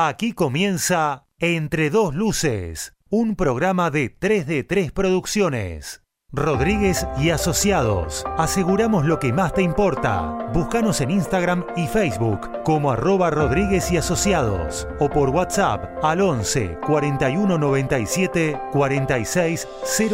[0.00, 6.04] Aquí comienza Entre dos luces, un programa de 3 de 3 Producciones.
[6.30, 8.24] Rodríguez y Asociados.
[8.36, 10.50] Aseguramos lo que más te importa.
[10.54, 16.78] Búscanos en Instagram y Facebook como arroba Rodríguez y Asociados o por WhatsApp al 11
[16.86, 19.66] 41 97 46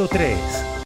[0.09, 0.84] 03.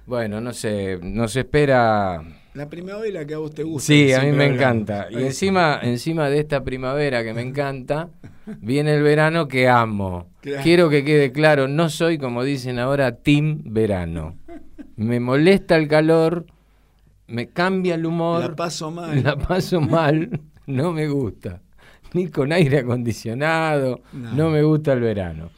[0.07, 2.23] bueno, no sé, nos espera
[2.55, 3.87] La primavera que a vos te gusta.
[3.87, 4.57] Sí, a mí me hablamos.
[4.57, 5.07] encanta.
[5.11, 8.09] Y encima, encima de esta primavera que me encanta,
[8.61, 10.29] viene el verano que amo.
[10.41, 10.63] Claro.
[10.63, 14.37] Quiero que quede claro, no soy, como dicen ahora, team verano.
[14.97, 16.47] Me molesta el calor,
[17.27, 18.41] me cambia el humor.
[18.41, 19.23] La paso mal.
[19.25, 21.61] La paso mal, no me gusta.
[22.13, 24.33] Ni con aire acondicionado, No.
[24.35, 25.51] no me gusta el verano.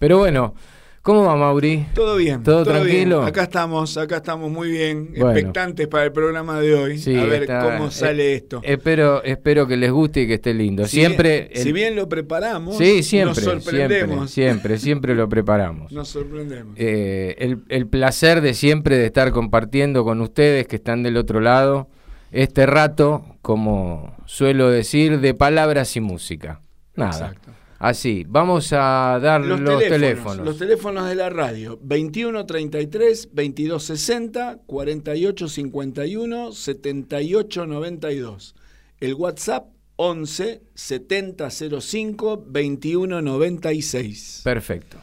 [0.00, 0.54] Pero bueno,
[1.02, 1.86] ¿cómo va Mauri?
[1.94, 2.42] Todo bien.
[2.42, 2.76] ¿Todo bien.
[2.76, 3.22] tranquilo?
[3.22, 5.30] Acá estamos, acá estamos muy bien, Bueno.
[5.32, 6.98] expectantes para el programa de hoy.
[6.98, 8.60] Sí, a ver está- cómo sale eh, esto.
[8.62, 10.84] Espero, espero que les guste y que esté lindo.
[10.86, 11.48] Si siempre.
[11.52, 14.30] bien- si bien lo preparamos, Sí, siempre, nos siempre, sorprendemos.
[14.30, 15.90] siempre, siempre lo preparamos.
[15.92, 16.74] Nos sorprendemos.
[16.76, 21.40] Eh, el, el placer de siempre de estar compartiendo con ustedes que están del otro
[21.40, 21.88] lado
[22.32, 26.60] este rato, como suelo decir, de palabras y música.
[26.94, 27.10] Nada.
[27.28, 27.50] Exacto.
[27.80, 30.44] Así, vamos a dar los, teléfonos.
[30.44, 31.78] Los teléfonos de la radio.
[31.80, 38.54] 2133 2260 4851 7892.
[39.00, 44.42] El WhatsApp 11 7005 2196.
[44.44, 44.98] Perfecto.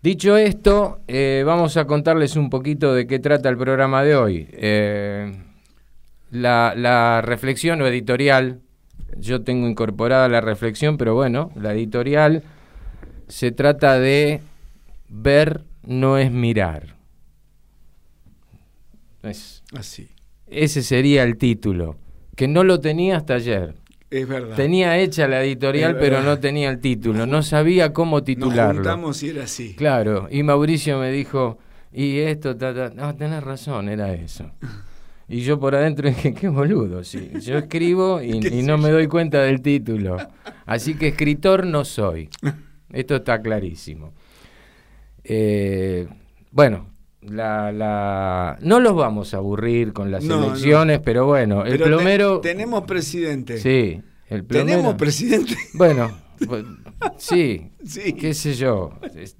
[0.00, 4.46] Dicho esto, eh, vamos a contarles un poquito de qué trata el programa de hoy.
[4.52, 5.42] Eh,
[6.30, 8.60] la, la reflexión o editorial,
[9.16, 12.42] yo tengo incorporada la reflexión, pero bueno, la editorial
[13.28, 14.40] se trata de
[15.08, 16.96] ver no es mirar.
[19.22, 20.08] Es- Así.
[20.46, 21.96] ese sería el título,
[22.36, 23.74] que no lo tenía hasta ayer.
[24.10, 24.56] Es verdad.
[24.56, 28.74] Tenía hecha la editorial, pero no tenía el título, no sabía cómo Nos titularlo.
[28.82, 29.74] juntamos y era así.
[29.74, 31.58] Claro, y Mauricio me dijo,
[31.92, 32.90] y esto, ta, ta".
[32.94, 34.50] no, tenés razón, era eso.
[35.32, 37.30] Y yo por adentro dije, qué boludo, sí.
[37.40, 40.16] Yo escribo y, ¿Qué y sé no me doy cuenta del título.
[40.66, 42.28] Así que escritor no soy.
[42.92, 44.12] Esto está clarísimo.
[45.24, 46.06] Eh,
[46.50, 46.88] bueno,
[47.22, 48.58] la, la...
[48.60, 50.46] no los vamos a aburrir con las No, no.
[50.48, 52.40] elecciones, pero bueno, el Pero te- plomero...
[52.40, 53.58] tenemos presidente.
[53.58, 54.66] Sí, el plomero...
[54.76, 55.56] Tenemos presidente.
[55.74, 56.10] Bueno,
[56.46, 56.64] pues,
[57.16, 58.12] sí, Sí.
[58.14, 58.90] qué sé yo.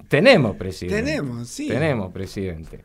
[0.08, 1.02] Tenemos presidente.
[1.02, 1.68] Tenemos, sí.
[1.68, 2.80] Tenemos presidente.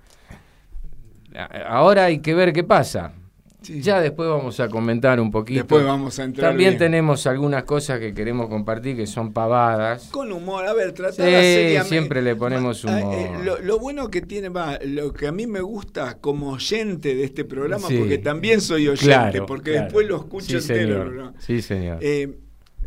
[1.68, 3.14] Ahora hay que ver qué pasa.
[3.62, 3.82] Sí.
[3.82, 5.60] Ya después vamos a comentar un poquito.
[5.62, 6.78] Después vamos a entrar También bien.
[6.80, 10.10] tenemos algunas cosas que queremos compartir que son pavadas.
[10.12, 11.84] Con humor, a ver, tratar Sí, seriamente.
[11.90, 13.16] siempre le ponemos Ma- humor.
[13.16, 17.16] eh, lo, lo bueno que tiene, va, lo que a mí me gusta como oyente
[17.16, 17.98] de este programa, Sí.
[17.98, 19.86] porque también soy oyente, Claro, porque claro.
[19.86, 21.04] después lo escucho Sí, entero.
[21.10, 21.34] señor.
[21.40, 21.98] Sí, señor.
[22.02, 22.38] Eh,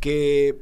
[0.01, 0.57] que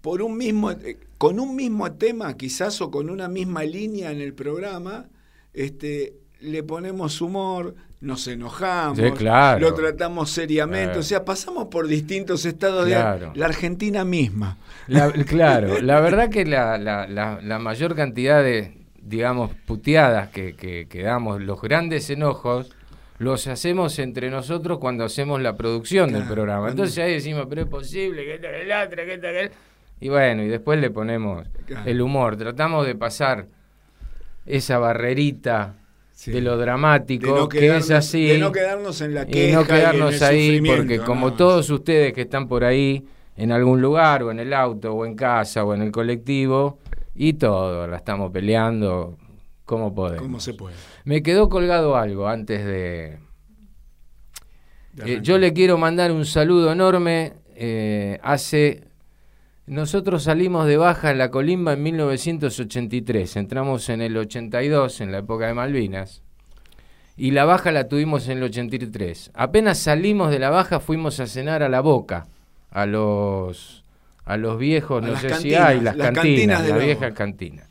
[0.00, 4.20] por un mismo, eh, con un mismo tema, quizás, o con una misma línea en
[4.22, 5.06] el programa,
[5.52, 9.60] este, le ponemos humor, nos enojamos, Sí, claro.
[9.60, 11.00] lo tratamos seriamente, Eh.
[11.00, 13.32] o sea, pasamos por distintos estados Claro.
[13.32, 14.56] de la Argentina misma.
[14.86, 21.02] La- claro, la verdad que la, la- mayor cantidad de, digamos, puteadas que, que, que
[21.02, 22.70] damos, los grandes enojos,
[23.18, 26.70] los hacemos entre nosotros cuando hacemos la producción del programa.
[26.70, 29.50] Entonces ahí decimos, pero es posible, que que el otro, que que el-".
[30.00, 31.46] Y bueno, y después le ponemos
[31.84, 32.38] el humor.
[32.38, 33.44] Tratamos de pasar
[34.46, 35.74] esa barrerita
[36.26, 38.26] de lo dramático, que es así.
[38.26, 42.12] De no quedarnos en la queja y no quedarnos ahí, porque no, como todos ustedes
[42.12, 43.06] que están por ahí,
[43.36, 46.78] en algún lugar, o en el auto, o en casa, o en el colectivo,
[47.14, 49.16] y todo, la estamos peleando
[49.64, 50.22] como podemos.
[50.22, 50.74] Como se puede.
[51.04, 53.18] Me quedó colgado algo antes de...
[55.06, 57.34] Eh, yo le quiero mandar un saludo enorme.
[57.54, 58.89] Eh, hace
[59.70, 65.18] nosotros salimos de baja en la colimba en 1983, entramos en el 82, en la
[65.18, 66.24] época de Malvinas,
[67.16, 69.30] y la baja la tuvimos en el 83.
[69.32, 72.26] Apenas salimos de la baja fuimos a cenar a la boca,
[72.72, 73.84] a los,
[74.24, 77.62] a los viejos, no sé si hay, las, cantinas, la vieja cantina.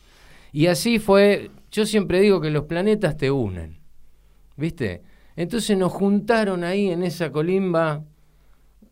[0.54, 3.78] Y así fue, yo siempre digo que los planetas te unen,
[4.56, 5.02] ¿viste?
[5.36, 8.06] Entonces nos juntaron ahí en esa colimba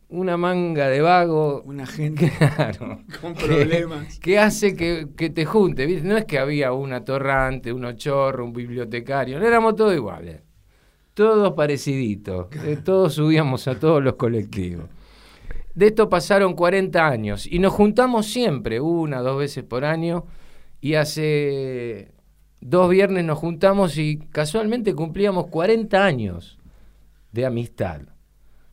[0.08, 1.62] una manga de vago.
[1.62, 2.32] Una gente
[3.20, 4.18] con problemas.
[4.18, 5.86] Que, hace que, te junte.
[6.02, 9.38] No es que había un atorrante, un ochorro, un bibliotecario.
[9.38, 10.42] No éramos todos iguales.
[11.14, 12.48] Todos pareciditos.
[12.64, 14.86] Eh, todos subíamos a todos los colectivos.
[15.74, 20.26] De esto pasaron 40 años y nos juntamos siempre, una, dos veces por año.
[20.80, 22.12] Y hace
[22.60, 26.58] dos viernes nos juntamos y casualmente cumplíamos 40 años
[27.32, 28.00] de amistad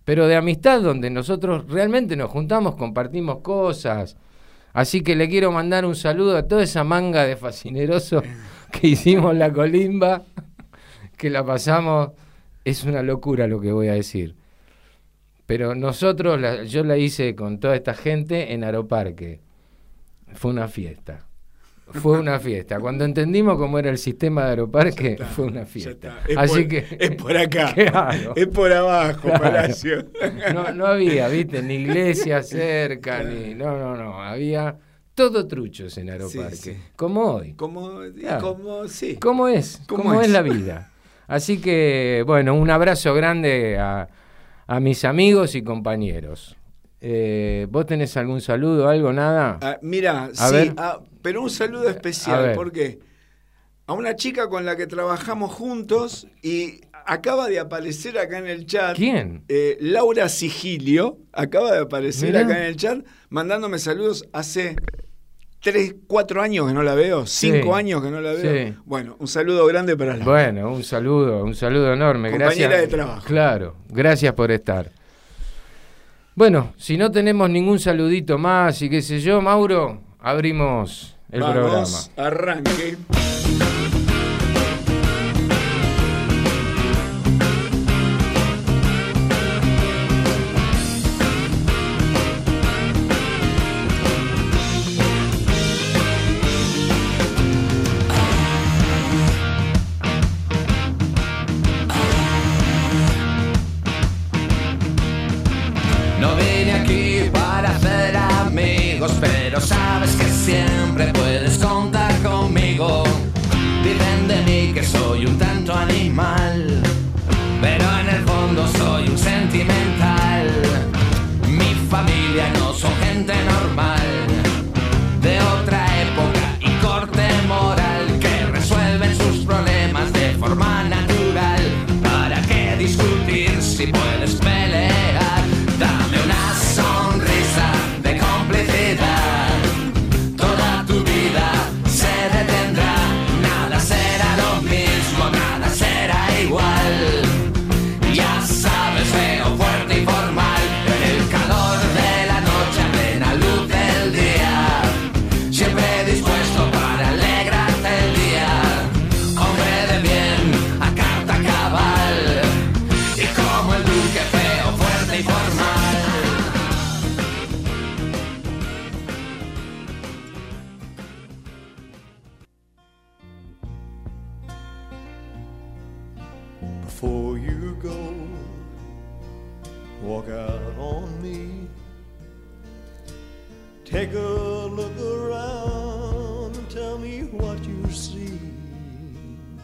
[0.05, 4.15] pero de amistad donde nosotros realmente nos juntamos, compartimos cosas.
[4.71, 8.23] Así que le quiero mandar un saludo a toda esa manga de fascinerosos
[8.71, 10.23] que hicimos la colimba,
[11.17, 12.11] que la pasamos,
[12.63, 14.35] es una locura lo que voy a decir.
[15.45, 19.41] Pero nosotros, yo la hice con toda esta gente en Aeroparque.
[20.33, 21.24] Fue una fiesta
[21.91, 22.79] fue una fiesta.
[22.79, 26.19] Cuando entendimos cómo era el sistema de aeroparque, fue una fiesta.
[26.35, 27.73] Así que es por acá,
[28.35, 30.05] es por abajo, Palacio.
[30.53, 34.77] No, no había, viste, ni iglesia cerca, ni no, no, no, había
[35.13, 37.53] todo truchos en aeroparque, como hoy.
[37.53, 37.99] Como,
[38.41, 39.17] como sí.
[39.17, 39.81] ¿Cómo es?
[39.87, 40.29] ¿Cómo, es?
[40.29, 40.91] la vida?
[41.27, 44.07] Así que, bueno, un abrazo grande a,
[44.67, 46.57] a mis amigos y compañeros.
[47.01, 49.59] Eh, ¿Vos tenés algún saludo, algo, nada?
[49.61, 52.99] Ah, mira, sí, ah, pero un saludo especial, porque
[53.87, 58.67] a una chica con la que trabajamos juntos y acaba de aparecer acá en el
[58.67, 58.95] chat.
[58.95, 59.43] ¿Quién?
[59.47, 64.75] Eh, Laura Sigilio, acaba de aparecer acá en el chat, mandándome saludos hace
[65.63, 68.75] tres, cuatro años que no la veo, cinco años que no la veo.
[68.85, 70.25] Bueno, un saludo grande para Laura.
[70.31, 72.29] Bueno, un saludo, un saludo enorme.
[72.29, 73.25] Compañera de trabajo.
[73.25, 74.91] Claro, gracias por estar.
[76.35, 81.55] Bueno, si no tenemos ningún saludito más y qué sé yo, Mauro, abrimos el Vamos,
[81.55, 82.27] programa.
[82.27, 83.24] Arranque.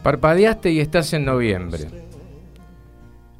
[0.02, 1.86] Parpadeaste y estás en noviembre.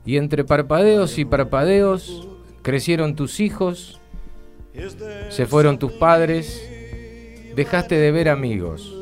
[0.07, 2.29] Y entre parpadeos y parpadeos
[2.63, 4.01] crecieron tus hijos,
[5.29, 6.63] se fueron tus padres,
[7.55, 9.02] dejaste de ver amigos.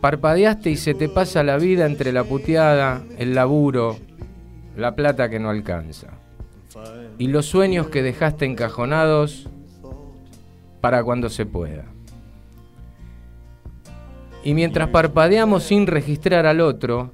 [0.00, 3.96] Parpadeaste y se te pasa la vida entre la puteada, el laburo,
[4.76, 6.08] la plata que no alcanza.
[7.18, 9.48] Y los sueños que dejaste encajonados
[10.80, 11.84] para cuando se pueda.
[14.44, 17.10] Y mientras parpadeamos sin registrar al otro,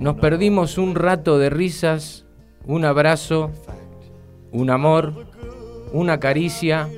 [0.00, 2.24] nos perdimos un rato de risas,
[2.66, 3.52] un abrazo,
[4.50, 5.26] un amor,
[5.92, 6.88] una caricia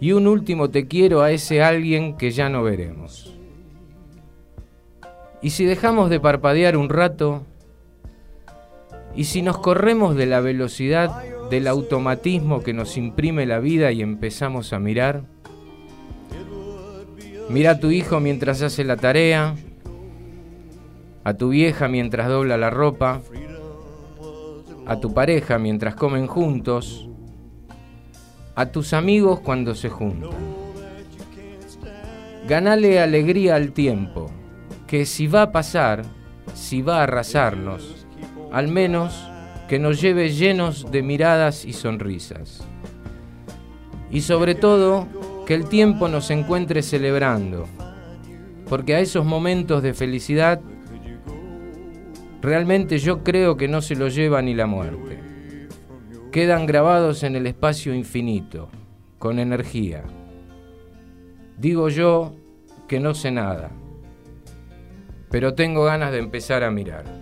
[0.00, 3.32] y un último te quiero a ese alguien que ya no veremos.
[5.42, 7.42] Y si dejamos de parpadear un rato,
[9.14, 14.02] y si nos corremos de la velocidad del automatismo que nos imprime la vida y
[14.02, 15.24] empezamos a mirar,
[17.50, 19.56] mira a tu hijo mientras hace la tarea,
[21.24, 23.20] a tu vieja mientras dobla la ropa,
[24.86, 27.08] a tu pareja mientras comen juntos,
[28.54, 30.30] a tus amigos cuando se juntan.
[32.48, 34.30] Ganale alegría al tiempo,
[34.92, 36.02] que si va a pasar,
[36.52, 38.04] si va a arrasarnos,
[38.52, 39.26] al menos
[39.66, 42.62] que nos lleve llenos de miradas y sonrisas.
[44.10, 45.08] Y sobre todo,
[45.46, 47.66] que el tiempo nos encuentre celebrando,
[48.68, 50.60] porque a esos momentos de felicidad
[52.42, 55.20] realmente yo creo que no se lo lleva ni la muerte.
[56.30, 58.68] Quedan grabados en el espacio infinito,
[59.18, 60.04] con energía.
[61.56, 62.34] Digo yo
[62.88, 63.70] que no sé nada,
[65.32, 67.21] pero tengo ganas de empezar a mirar.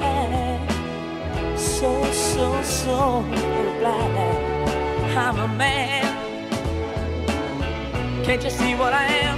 [0.00, 3.24] And so, so, so
[3.80, 4.58] glad
[5.16, 6.04] I'm a man.
[8.24, 9.37] Can't you see what I am?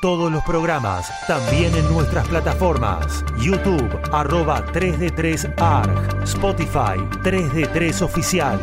[0.00, 3.22] Todos los programas también en nuestras plataformas.
[3.38, 6.22] YouTube, arroba 3D3ARG.
[6.22, 8.58] Spotify, 3D3 Oficial.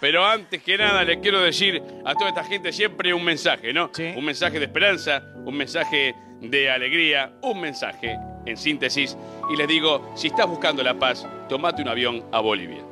[0.00, 3.90] Pero antes que nada le quiero decir a toda esta gente siempre un mensaje, ¿no?
[3.92, 4.14] Sí.
[4.16, 9.18] Un mensaje de esperanza, un mensaje de alegría, un mensaje en síntesis.
[9.52, 12.82] Y les digo, si estás buscando la paz, tomate un avión a Bolivia.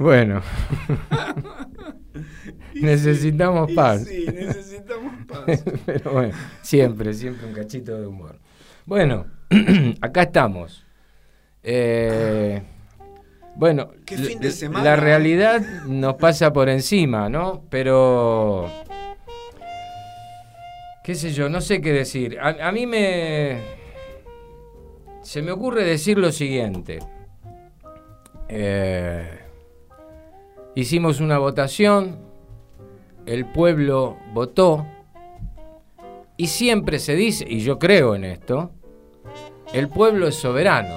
[0.00, 0.42] Bueno,
[2.74, 4.04] necesitamos paz.
[4.04, 5.64] Sí, necesitamos paz.
[5.86, 8.38] Pero bueno, siempre, siempre un cachito de humor.
[8.86, 9.26] Bueno,
[10.00, 10.84] acá estamos.
[11.62, 12.62] Eh,
[13.56, 14.96] Bueno, Qué fin de la- semana, la ¿eh?
[14.96, 17.64] realidad nos pasa por encima, ¿no?
[17.68, 18.70] Pero...
[21.04, 22.38] qué sé yo, no sé qué decir.
[22.40, 23.58] A, a mí me...
[25.22, 26.98] Se me ocurre decir lo siguiente.
[28.48, 29.28] Eh,
[30.74, 32.18] hicimos una votación,
[33.30, 34.84] el pueblo votó,
[36.36, 38.72] y siempre se dice, y yo creo en esto,
[39.72, 40.96] el pueblo es soberano.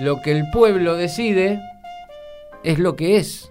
[0.00, 1.62] Lo que el pueblo decide
[2.64, 3.50] es lo que es.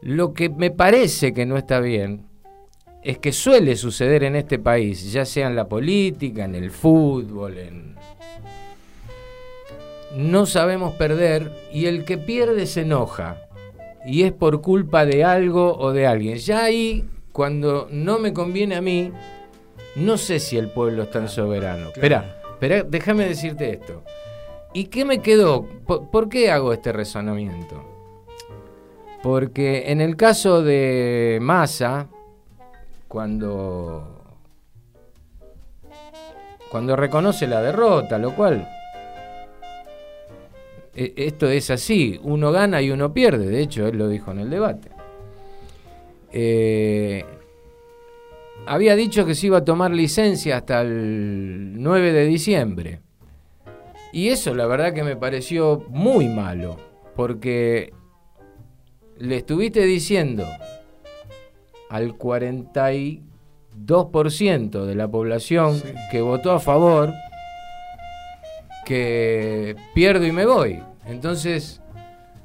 [0.00, 2.24] Lo que me parece que no está bien
[3.02, 7.58] es que suele suceder en este país, ya sea en la política, en el fútbol,
[7.58, 7.96] en...
[10.14, 13.43] No sabemos perder y el que pierde se enoja.
[14.06, 16.36] Y es por culpa de algo o de alguien.
[16.36, 19.12] Ya ahí, cuando no me conviene a mí,
[19.96, 21.88] no sé si el pueblo es tan soberano.
[21.88, 24.02] Espera, espera, déjame decirte esto.
[24.72, 25.64] ¿Y qué me quedó?
[25.86, 27.82] ¿Por, por qué hago este razonamiento?
[29.22, 32.08] Porque en el caso de Massa,
[33.08, 34.14] cuando
[36.74, 38.68] cuando reconoce la derrota, lo cual
[40.94, 44.50] esto es así, uno gana y uno pierde, de hecho él lo dijo en el
[44.50, 44.90] debate.
[46.32, 47.24] Eh,
[48.66, 53.00] había dicho que se iba a tomar licencia hasta el 9 de diciembre.
[54.12, 56.76] Y eso la verdad que me pareció muy malo,
[57.16, 57.92] porque
[59.18, 60.44] le estuviste diciendo
[61.90, 67.12] al 42% de la población que votó a favor
[68.84, 70.82] que pierdo y me voy.
[71.06, 71.80] Entonces,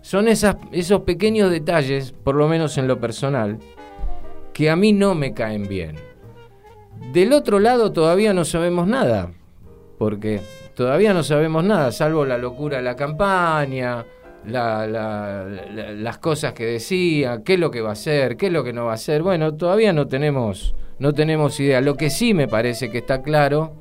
[0.01, 3.59] son esos pequeños detalles, por lo menos en lo personal,
[4.53, 5.95] que a mí no me caen bien.
[7.13, 9.31] Del otro lado todavía no sabemos nada,
[9.97, 10.41] porque
[10.75, 14.05] todavía no sabemos nada, salvo la locura de la campaña,
[14.45, 15.45] la- la-
[15.93, 18.73] las cosas que decía, qué es lo que va a hacer, qué es lo que
[18.73, 19.21] no va a hacer.
[19.21, 21.81] Bueno, todavía no tenemos, no tenemos idea.
[21.81, 23.73] Lo que sí me parece que está claro,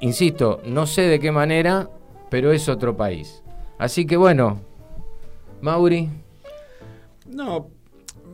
[0.00, 1.90] insisto, no sé de qué manera,
[2.30, 3.42] pero es otro país.
[3.78, 4.60] Así que bueno,
[5.60, 6.08] Mauri,
[7.26, 7.70] No,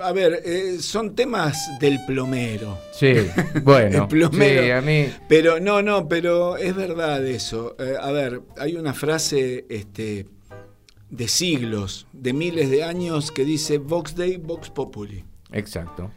[0.01, 2.79] a ver, eh, son temas del plomero.
[2.93, 3.15] sí,
[3.63, 4.63] bueno, El plomero.
[4.65, 7.77] sí, a mí, Pero no, no, pero es verdad eso.
[7.79, 10.27] Eh, a ver, hay una frase este,
[11.11, 15.25] de siglos, de miles de años, que dice Vox Dei, Vox Populi.
[15.53, 16.11] exacto,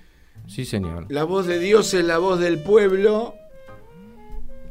[0.48, 1.06] sí señor.
[1.10, 3.36] La voz de Dios es la voz del pueblo,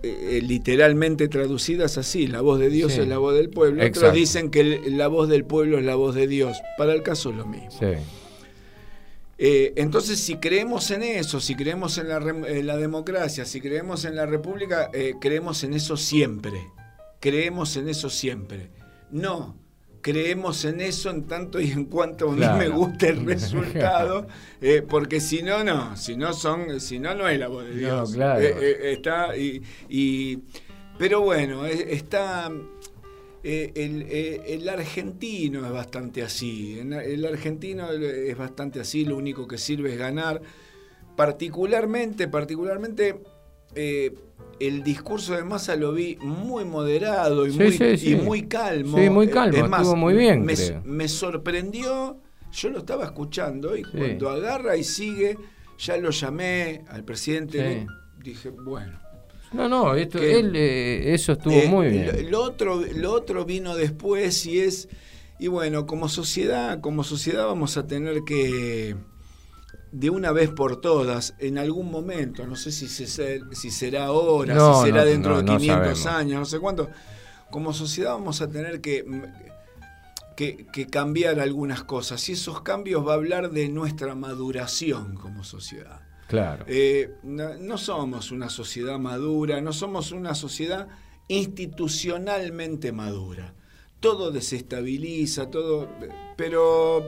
[0.03, 3.01] eh, literalmente traducidas así, la voz de Dios Sí.
[3.01, 3.83] es la voz del pueblo.
[3.83, 4.01] Exacto.
[4.01, 6.57] Otros dicen que el- la voz del pueblo es la voz de Dios.
[6.79, 7.71] Para el caso es lo mismo.
[7.79, 7.87] Sí,
[9.39, 13.61] Eh, entonces, si creemos en eso, si creemos en la, re- en la democracia, si
[13.61, 16.59] creemos en la república, eh, creemos en eso siempre.
[17.21, 18.71] Creemos en eso siempre.
[19.11, 19.57] No,
[20.07, 24.29] creemos en eso en tanto y en cuanto a mí me guste el resultado,
[24.61, 27.73] eh, porque si no, no, si no son, si no, no es la voz de
[27.73, 28.13] No, Dios.
[28.13, 28.41] claro.
[28.41, 30.39] Eh, eh, está y, y-
[30.97, 32.53] pero bueno, está
[33.43, 36.79] el, el argentino es bastante así.
[36.79, 40.41] El argentino es bastante así, lo único que sirve es ganar.
[41.17, 43.17] Particularmente, particularmente,
[43.75, 44.15] eh,
[44.61, 48.13] el discurso de Massa lo vi muy moderado y, Sí, muy, sí, sí.
[48.13, 48.99] y muy calmo.
[48.99, 50.45] Sí, muy calmo, Es más, estuvo muy bien,
[50.85, 52.21] Me, sorprendió,
[52.53, 55.37] yo lo estaba escuchando y cuando agarra y sigue,
[55.79, 57.87] ya lo llamé al presidente, Sí.
[58.23, 58.99] dije, bueno.
[59.53, 62.31] No, no, esto, Que- él, eh, eso estuvo Eh, muy Lo, bien.
[62.31, 64.89] lo otro, lo otro vino después y es,
[65.39, 68.97] y bueno, como sociedad, como sociedad vamos a tener que,
[69.99, 74.55] de una vez por todas, en algún momento, no sé si, se, si será ahora,
[74.55, 76.07] No, si será no, dentro no, de no 500 sabemos.
[76.07, 76.91] años, no sé cuánto,
[77.51, 79.07] como sociedad vamos a tener que,
[80.37, 85.45] que, que cambiar algunas cosas y esos cambios va a hablar de nuestra maduración como
[85.45, 86.01] sociedad.
[86.29, 86.67] Claro.
[86.69, 90.89] Eh, no somos una sociedad madura, no somos una sociedad
[91.29, 93.55] institucionalmente madura.
[94.01, 95.89] Todo desestabiliza, todo.
[96.37, 97.03] Pero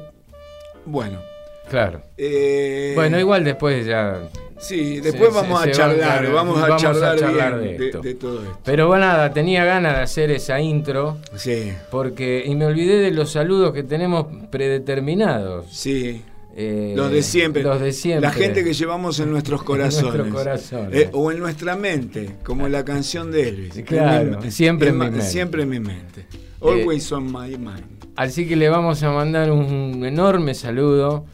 [0.87, 1.21] bueno.
[1.69, 2.03] Claro.
[2.17, 4.29] eh, Bueno, igual después ya.
[4.61, 7.87] Sí, después se- vamos se- a se charlar, vamos a vamos a charlar, bien de
[7.87, 8.01] esto.
[8.01, 8.59] de todo esto.
[8.65, 13.13] Pero bueno, nada, tenía ganas de hacer esa intro Sí, porque y me olvidé de
[13.13, 15.67] los saludos que tenemos predeterminados.
[15.71, 16.23] sí.
[16.61, 17.63] Eh, Los de siempre.
[17.63, 18.27] Los de siempre.
[18.27, 20.13] La gente que llevamos en nuestros corazones.
[20.13, 21.03] nuestros corazones.
[21.03, 23.75] Eh, o en nuestra mente, como la canción de Elvis.
[23.87, 25.21] Claro, siempre en mi mente.
[25.23, 26.27] Siempre en mi mente.
[26.61, 27.85] Always on my mind.
[28.17, 31.27] Así que le vamos a mandar un enorme saludo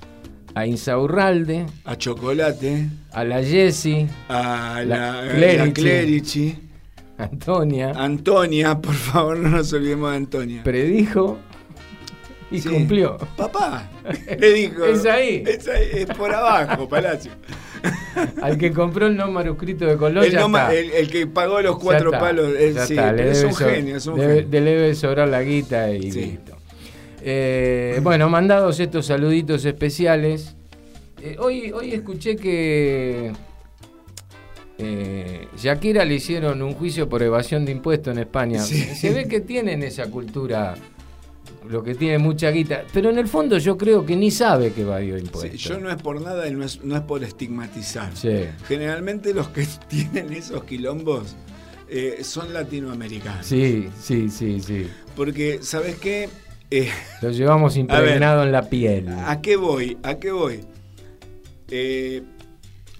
[0.54, 5.56] a Insaurralde, A Chocolate, a la Jessie, a La la, Clerici.
[5.66, 6.58] la Clerici,
[7.18, 10.62] Antonia, Antonia, por favor, no nos olvidemos de Antonia.
[10.62, 11.38] predijo
[12.50, 12.68] y Sí.
[12.68, 13.16] cumplió.
[13.36, 13.88] Papá,
[14.38, 14.84] le dijo.
[14.84, 15.42] Es ahí.
[15.46, 17.32] Es, ahí, es por abajo, Palacio.
[18.40, 20.74] Al que compró el no manuscrito de Colón, El, ya noma- está.
[20.74, 22.52] el- el que pagó los cuatro palos.
[22.58, 24.48] él ya sí, es un genio, es un debe- genio.
[24.50, 26.20] debe sobrar la guita y Sí.
[26.20, 26.53] listo.
[27.26, 30.54] Eh, bueno, mandados estos saluditos especiales.
[31.22, 33.32] eh, hoy, hoy escuché que
[34.76, 38.60] eh, Shakira le hicieron un juicio por evasión de impuestos en España.
[38.62, 38.82] Sí.
[38.94, 40.74] Se ve que tienen esa cultura,
[41.66, 44.82] lo que tiene mucha guita, pero en el fondo yo creo que ni sabe que
[44.82, 45.60] evadió Sí, impuestos.
[45.62, 48.14] yo no es por nada y no es, no es por estigmatizar.
[48.14, 48.44] Sí.
[48.68, 51.36] Generalmente los que tienen esos quilombos
[51.88, 53.46] eh, son latinoamericanos.
[53.46, 54.88] Sí, sí, sí, sí.
[55.16, 56.28] Porque, ¿sabes qué?
[56.70, 56.90] Eh,
[57.22, 59.08] Lo llevamos impregnado en la piel.
[59.08, 59.96] ¿A qué voy?
[60.02, 60.60] ¿A qué voy?
[61.70, 62.22] Eh,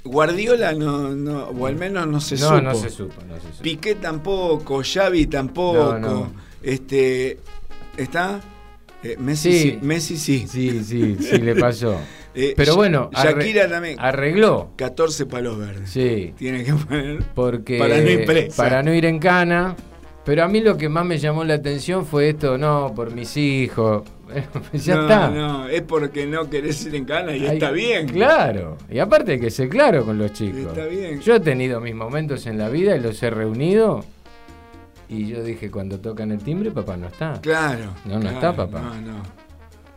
[0.04, 2.60] Guardiola no, no, o al menos no se no, supo.
[2.60, 3.62] no se supo, no se supo.
[3.62, 6.28] Piqué tampoco, Xavi tampoco.
[6.62, 7.38] Este,
[7.96, 8.40] ¿está?
[9.02, 9.60] Eh, Messi Sí.
[9.70, 9.78] sí.
[9.82, 10.46] Messi sí.
[10.48, 11.98] Sí, sí, sí le pasó.
[12.36, 13.94] Eh, Pero bueno, Shakira también.
[14.00, 14.72] arregló.
[14.74, 15.88] 14 palos verdes.
[15.88, 17.22] Sí, Tiene que poner.
[17.32, 18.60] porque Para no ir presa.
[18.60, 19.76] para no ir en cana.
[20.24, 23.36] Pero a mí lo que más me llamó la atención fue esto, no, por mis
[23.36, 24.04] hijos.
[24.72, 25.30] ya no, está.
[25.30, 28.08] No, es porque no querés ir en cana y está bien.
[28.08, 28.78] Claro.
[28.90, 30.76] Y aparte hay que ser claro con los chicos.
[30.76, 31.20] Está bien.
[31.20, 34.02] Yo he tenido mis momentos en la vida y los he reunido.
[35.10, 37.38] Y yo dije, cuando tocan el timbre, papá no está.
[37.42, 37.92] Claro.
[38.06, 38.80] No, no claro, está, papá.
[38.80, 39.43] No, no.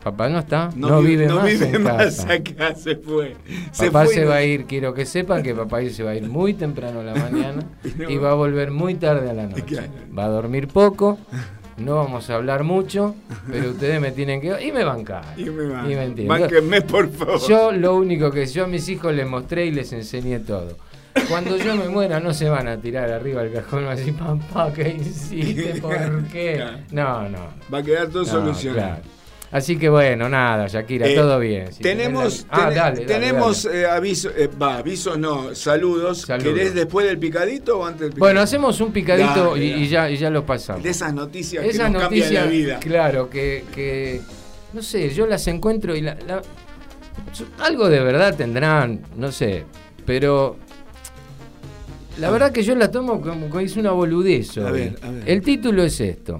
[0.02, 0.70] Papá no está.
[0.76, 2.32] No, No, vi- vive, no más vive en más casa.
[2.34, 3.36] acá, se fue.
[3.76, 6.14] Papá fue se no- va a ir, quiero que sepan que papá se va a
[6.14, 9.34] ir muy temprano a la mañana Y no- y va a volver muy tarde a
[9.34, 9.62] la noche.
[9.64, 9.88] Claro.
[10.16, 11.18] Va a dormir poco,
[11.78, 13.16] no vamos a hablar mucho,
[13.50, 14.64] pero ustedes me tienen que...
[14.64, 15.24] Y me bancar.
[15.36, 15.64] Y me
[16.04, 16.28] entienden.
[16.28, 17.40] Bánquenme, por favor.
[17.48, 20.76] Yo lo único que yo a mis hijos les mostré y les enseñé todo.
[21.28, 23.96] Cuando yo me muera no se van a tirar arriba del cajón y van a
[23.96, 25.80] decir, papá, ¿qué hiciste?
[25.80, 26.64] ¿Por qué?
[26.92, 27.38] No, no.
[27.72, 28.80] Va a quedar todo no, solucionado.
[28.96, 29.17] claro.
[29.50, 31.72] Así que bueno, nada, Shakira, Eh, todo bien.
[31.72, 36.22] Si tenemos la- Ah, ten- dale, dale, tenemos eh, aviso, eh, va, avisos no, saludos.
[36.22, 36.52] Saludos.
[36.54, 38.24] ¿Querés después del picadito o antes del picadito?
[38.26, 40.82] Bueno, hacemos un picadito Dale, y, ya, y ya lo pasamos.
[40.82, 42.78] de esas noticias Esas que nos cambian noticias, la vida.
[42.80, 44.20] claro, que, que,
[44.74, 46.18] no sé, yo las encuentro y la,
[47.60, 49.64] algo de verdad tendrán, no sé,
[50.04, 50.56] pero
[52.18, 54.58] la verdad que yo la tomo como que es una boludez.
[54.58, 55.22] A ver, a ver.
[55.26, 56.36] El título es esto.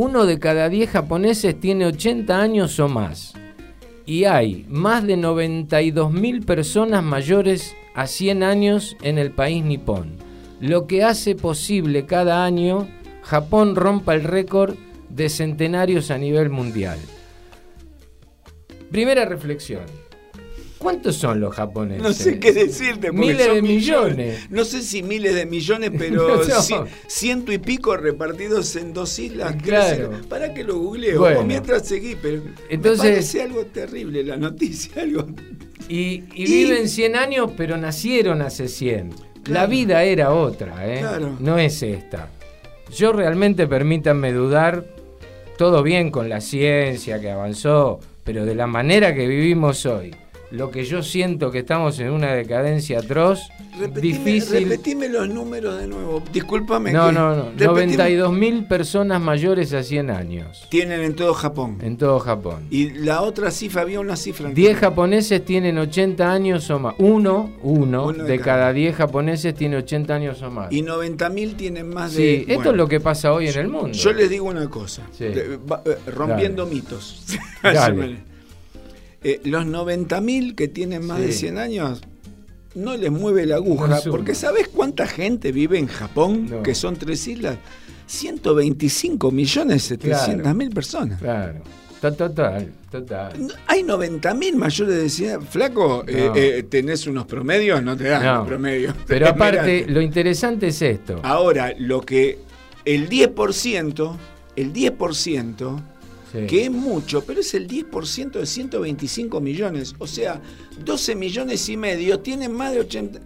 [0.00, 3.34] Uno de cada diez japoneses tiene 80 años o más.
[4.06, 10.18] Y hay más de 92 mil personas mayores a 100 años en el país nipón.
[10.60, 12.86] Lo que hace posible cada año
[13.24, 14.76] Japón rompa el récord
[15.08, 17.00] de centenarios a nivel mundial.
[18.92, 19.82] Primera reflexión.
[20.78, 22.02] ¿Cuántos son los japoneses?
[22.02, 23.10] No sé qué decirte.
[23.10, 24.46] Miles son de millones.
[24.50, 26.86] No sé si miles de millones, pero No.
[27.08, 29.56] ciento y pico repartidos en dos islas.
[29.62, 30.12] Claro.
[30.28, 31.18] Para que lo googleo.
[31.20, 31.42] Bueno.
[31.44, 35.02] Mientras seguí, pero Entonces- me parece algo terrible la noticia.
[35.02, 35.26] Algo...
[35.88, 35.96] Y,
[36.34, 39.14] y Y- viven 100 años, pero nacieron hace 100.
[39.46, 41.00] La vida era otra, ¿eh?
[41.00, 41.36] Claro.
[41.40, 42.28] No es esta.
[42.94, 44.84] Yo realmente, permítanme dudar,
[45.56, 50.14] todo bien con la ciencia que avanzó, pero de la manera que vivimos hoy,
[50.50, 53.40] lo que yo siento que estamos en una decadencia atroz,
[53.78, 54.68] Repetime, difícil.
[54.68, 56.22] repetime los números de nuevo.
[56.32, 56.90] Discúlpame.
[56.92, 57.42] No, que- no, no.
[57.44, 57.66] repetime.
[57.66, 61.78] 92 mil personas mayores a 100 años Tienen en todo Japón.
[61.82, 62.66] en todo Japón.
[62.70, 64.48] Y la otra cifra, había una cifra.
[64.50, 66.94] 10 japoneses tienen 80 años o más.
[66.98, 68.48] Uno, uno, Uno de de cada.
[68.58, 70.72] cada 10 japoneses tiene 80 años o más.
[70.72, 72.34] Y 90.000 tienen más sí, de.
[72.40, 73.90] esto bueno, es lo que pasa hoy en el mundo.
[73.92, 75.02] Yo les digo una cosa.
[75.16, 75.24] Sí.
[75.26, 75.58] Eh,
[76.14, 77.24] rompiendo mitos.
[77.62, 78.26] Dale.
[79.22, 81.26] Eh, los 90.000 que tienen más Sí.
[81.26, 82.00] de 100 años.
[82.74, 86.46] No les mueve la aguja, No porque ¿sabes cuánta gente vive en Japón?
[86.50, 86.62] No.
[86.62, 87.56] Que son tres islas.
[88.06, 91.20] 125 millones 700 mil personas.
[91.20, 91.60] Claro.
[92.00, 93.32] To- Total, total.
[93.66, 95.42] Hay 90.000 mayores de 100.
[95.42, 96.36] Flaco, eh, No.
[96.36, 98.34] eh, tenés unos promedios, no te dan No.
[98.36, 98.94] los promedios.
[99.08, 101.18] Pero aparte, lo interesante es esto.
[101.24, 102.38] Ahora, lo que
[102.84, 104.16] el 10%,
[104.54, 105.80] el 10%,
[106.32, 106.46] Sí.
[106.46, 109.94] que es mucho, pero es el 10% de 125 millones.
[109.98, 110.40] O sea,
[110.84, 113.20] 12 millones y medio tienen más de 80.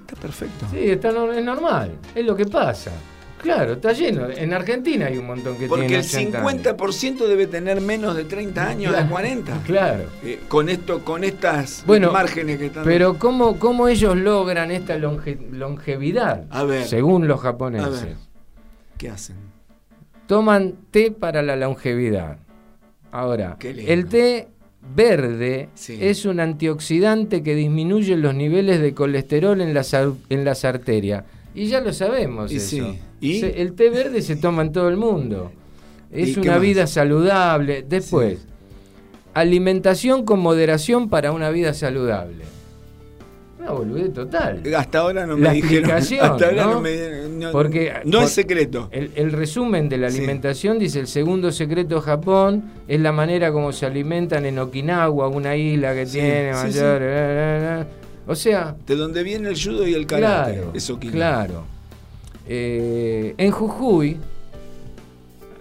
[0.00, 0.66] Está perfecto.
[0.70, 1.92] Sí, está no- es normal.
[2.14, 2.92] Es lo que pasa.
[3.42, 4.28] Claro, está lleno.
[4.30, 8.24] En Argentina hay un montón que Porque tienen el 80 50% debe tener menos de
[8.24, 9.62] 30 años, de 40.
[9.64, 10.04] Claro.
[10.24, 12.84] Eh, con esto, con estas Bueno, márgenes que están.
[12.84, 16.46] Pero ¿cómo, cómo ellos logran esta longe- longevidad?
[16.50, 16.86] A ver.
[16.88, 18.02] Según los A japoneses.
[18.04, 18.16] ver,
[18.96, 19.36] ¿qué hacen?
[20.26, 22.38] Toman té para la longevidad.
[23.12, 24.48] Ahora, el té
[24.94, 25.96] verde Sí.
[26.00, 31.66] es un antioxidante que disminuye los niveles de colesterol en las, en las arterias Y
[31.66, 32.68] ya lo sabemos Y eso.
[32.68, 32.98] sí.
[33.20, 33.40] ¿Y?
[33.40, 35.50] Se- el té verde se toma en todo el mundo.
[36.12, 36.60] ¿Y Es una más?
[36.60, 37.84] vida saludable.
[37.88, 38.46] Después,
[39.34, 42.44] alimentación con moderación para una vida saludable.
[43.66, 44.62] Una boludez total.
[44.76, 45.90] Hasta ahora no me La dijeron.
[45.90, 46.80] Hasta ahora no, ¿no?
[46.80, 46.96] me.
[47.30, 48.88] No, Porque- no por- es secreto.
[48.92, 50.18] El, el resumen de la Sí.
[50.18, 55.26] alimentación dice el segundo secreto de Japón es la manera como se alimentan en Okinawa,
[55.28, 57.00] una isla que Sí, tiene sí, mayor.
[57.02, 57.86] la, la.
[58.28, 60.52] O sea, De donde viene el judo y el karate.
[60.60, 61.64] claro, que claro.
[62.48, 64.16] Eh, en Jujuy,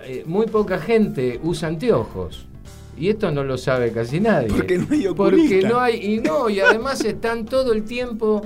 [0.05, 2.45] eh, muy poca gente usa anteojos.
[2.97, 4.47] Y esto no lo sabe casi nadie.
[4.47, 5.69] Porque no hay Porque oculista.
[5.69, 8.41] no hay, y no, y además están todo el tiempo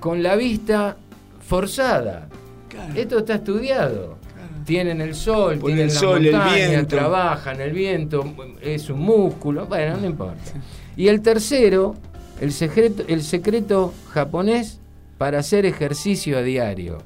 [0.00, 0.96] con la vista
[1.40, 2.28] forzada.
[2.68, 4.18] Claro, Esto está estudiado.
[4.34, 4.64] claro.
[4.64, 6.96] Tienen el sol, Por tienen el la sol, el montaña, viento.
[6.96, 8.24] trabajan, el viento,
[8.60, 10.42] es un músculo, bueno, no importa.
[10.96, 11.94] Y el tercero,
[12.40, 14.80] el secreto, el secreto japonés
[15.16, 16.98] para hacer ejercicio a diario.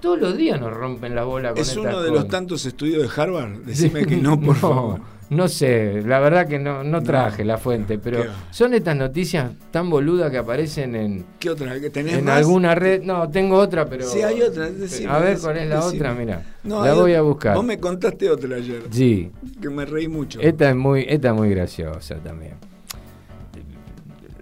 [0.00, 3.22] Todos los días nos rompen la bola con Es uno de los tantos estudios de
[3.22, 3.60] Harvard.
[3.64, 5.00] Decime que no, por favor.
[5.30, 7.52] No sé, la verdad que no, no traje No.
[7.52, 11.78] la fuente, pero son estas noticias tan boludas que aparecen en, ¿Qué otra?
[11.80, 12.38] ¿Que ¿Tenés en más?
[12.38, 13.02] alguna red.
[13.04, 14.04] No, tengo otra, pero.
[14.06, 15.96] Sí, hay otra, decime, a ver cuál es la decime.
[15.98, 16.42] otra, mira.
[16.64, 17.54] No, la voy a buscar.
[17.54, 18.82] Vos me contaste otra ayer.
[18.90, 19.30] Sí,
[19.62, 20.40] Que me reí mucho.
[20.40, 22.54] esta es muy, esta es muy graciosa también.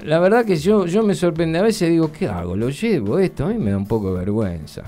[0.07, 2.57] La verdad que yo, yo me sorprende, a veces digo, ¿qué hago?
[2.57, 3.45] ¿Lo llevo esto?
[3.45, 4.85] A mí me da un poco de vergüenza.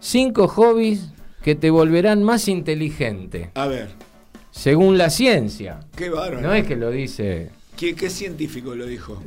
[0.00, 1.10] Cinco hobbies
[1.42, 3.90] que te volverán más inteligente, A ver,
[4.56, 5.80] según la ciencia.
[5.94, 6.40] qué bárbaro.
[6.40, 9.22] No es que lo dice ¿Qué, qué científico lo dijo?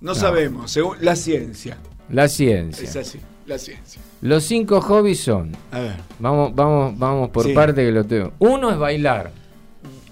[0.00, 0.14] No, No.
[0.14, 1.76] sabemos, según la ciencia.
[2.08, 2.84] la ciencia.
[2.88, 4.00] Es así, la ciencia.
[4.20, 7.52] Los cinco hobbies son, A ver, vamos, vamos, vamos por Sí.
[7.52, 8.32] parte que lo tengo.
[8.38, 9.32] Uno es bailar.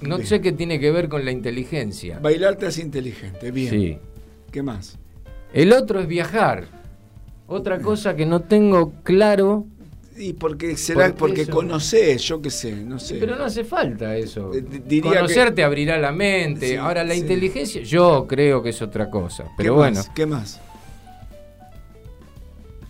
[0.01, 0.27] No Bien.
[0.27, 2.19] sé qué tiene que ver con la inteligencia.
[2.19, 3.71] bailar te hace inteligente, bien.
[3.71, 3.99] Sí.
[4.51, 4.99] ¿Qué más?
[5.55, 6.67] El otro es viajar.
[7.47, 9.67] Otra cosa que no tengo claro,
[10.17, 13.17] Y porque será Porque porque conocés, yo qué sé, no sé.
[13.17, 14.53] pero no hace falta eso.
[14.55, 16.69] Eh, di- diría Conocerte que- abrirá la mente.
[16.69, 17.21] Sí, Ahora la sí.
[17.21, 19.45] inteligencia, yo creo que es otra cosa.
[19.45, 20.11] ¿Qué Pero bueno, más?
[20.11, 20.61] ¿Qué más?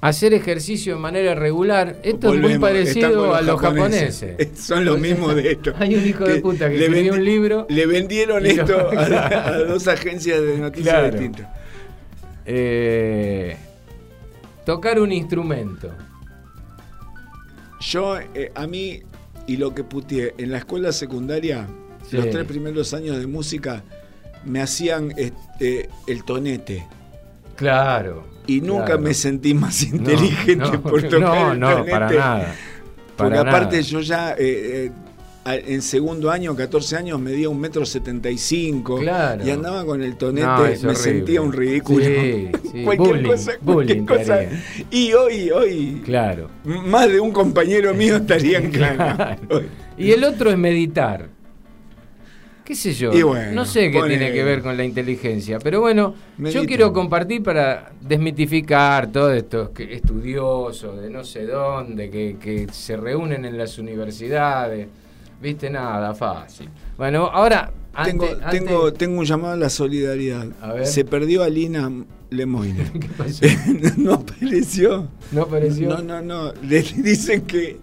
[0.00, 4.48] hacer ejercicio de manera regular, esto es muy parecido a los japoneses.
[4.58, 5.72] Son los mismos de esto.
[5.78, 7.66] Hay un hijo de puta que le escribió un libro.
[7.68, 11.10] Le vendieron lo- esto a, dos agencias de noticias Claro.
[11.12, 11.46] distintas.
[12.44, 13.56] Eh,
[14.66, 15.92] tocar un instrumento.
[17.82, 19.02] Yo, eh, a mí,
[19.46, 21.66] y lo que puteé, en la escuela secundaria,
[22.08, 22.16] Sí.
[22.16, 23.82] los tres primeros años de música,
[24.44, 26.86] me hacían este, el tonete.
[27.56, 28.24] Claro.
[28.46, 29.00] Y nunca claro.
[29.02, 31.90] me sentí más No, inteligente no, por tocar No, el no, tonete.
[31.90, 32.54] para nada.
[33.16, 33.88] Porque Para aparte nada.
[33.88, 34.90] yo ya eh, eh,
[35.44, 39.44] en segundo año, 14 años, medía un metro setenta y cinco Claro.
[39.44, 40.94] y andaba con el tonete, No, me horrible.
[40.94, 42.04] sentía un ridículo.
[42.04, 44.40] Sí, sí, cualquier bullying, cosa, cualquier cosa.
[44.90, 46.48] Y hoy, hoy, Claro.
[46.64, 48.70] más de un compañero mío estaría en.
[48.70, 49.62] Claro.
[49.98, 51.28] Y el otro es meditar.
[52.64, 53.12] ¿Qué sé yo?
[53.12, 56.60] Y bueno, no sé qué tiene que ver con la inteligencia, pero bueno, Medita.
[56.60, 62.68] yo quiero compartir para desmitificar todo esto que estudiosos de no sé dónde, que, que
[62.72, 64.86] se reúnen en las universidades.
[65.42, 66.68] Viste, nada, fácil.
[66.96, 67.70] Bueno, ahora...
[68.04, 70.46] Tengo, antes- antes- tengo, tengo un llamado a la solidaridad.
[70.62, 70.86] A ver.
[70.86, 71.90] Se perdió Alina
[72.30, 72.90] Lemoyne.
[73.00, 73.44] ¿Qué pasó?
[73.98, 75.08] no apareció.
[75.30, 75.88] ¿No apareció?
[75.90, 76.52] No, no, no.
[76.62, 77.76] Le dicen que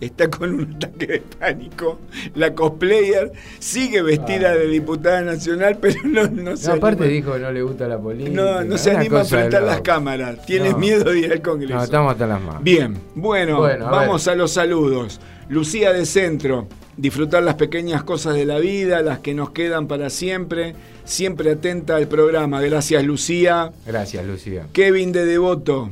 [0.00, 1.98] está con un ataque de pánico.
[2.36, 4.54] La cosplayer sigue vestida Ah.
[4.54, 7.86] de diputada nacional, pero no, no se No, aparte anima, dijo que no le gusta
[7.86, 8.30] la política.
[8.42, 10.46] no, no se anima a enfrentar las cámaras.
[10.46, 10.78] Tienes No.
[10.78, 11.74] miedo de ir al Congreso.
[11.74, 12.62] No, estamos hasta las manos.
[12.62, 15.20] Bien, bueno, Bueno, a vamos a los saludos.
[15.50, 20.10] Lucía de Centro, disfrutar las pequeñas cosas de la vida, las que nos quedan para
[20.10, 20.74] siempre.
[21.04, 22.60] Siempre atenta al programa.
[22.60, 23.72] Gracias, Lucía.
[23.86, 24.66] Gracias, Lucía.
[24.72, 25.90] Kevin de Devoto.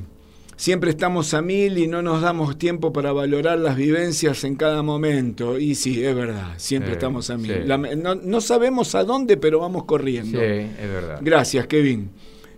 [0.56, 4.82] Siempre estamos a mil y no nos damos tiempo para valorar las vivencias en cada
[4.82, 5.56] momento.
[5.58, 7.52] Y sí, es verdad, siempre Sí, estamos a mil.
[7.52, 7.58] sí.
[7.64, 10.40] La- no, no sabemos a dónde, pero vamos Sí, corriendo.
[10.40, 11.20] es verdad.
[11.22, 12.11] Gracias, Kevin.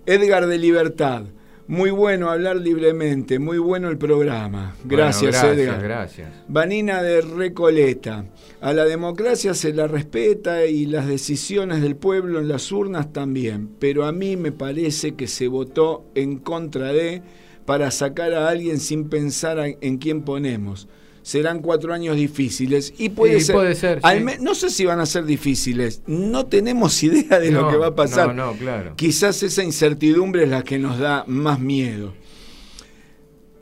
[0.07, 1.24] Edgar de Libertad.
[1.70, 4.74] Muy bueno hablar libremente, muy bueno el programa.
[4.85, 5.83] Gracias, Bueno, gracias, Edgar.
[5.85, 6.28] Gracias.
[6.48, 8.24] Vanina de Recoleta.
[8.61, 13.70] A la democracia se la respeta y las decisiones del pueblo en las urnas también,
[13.78, 17.22] pero a mí me parece que se votó en contra de
[17.66, 20.88] para sacar a alguien sin pensar en quién ponemos.
[21.22, 23.54] Serán cuatro años difíciles y puede Sí, ser.
[23.54, 24.37] puede ser, al sí.
[24.40, 26.02] no sé si van a ser difíciles.
[26.06, 28.35] No tenemos idea de lo que va a pasar.
[28.35, 28.94] No, no, claro.
[28.96, 32.14] Quizás esa incertidumbre es la que nos da más miedo.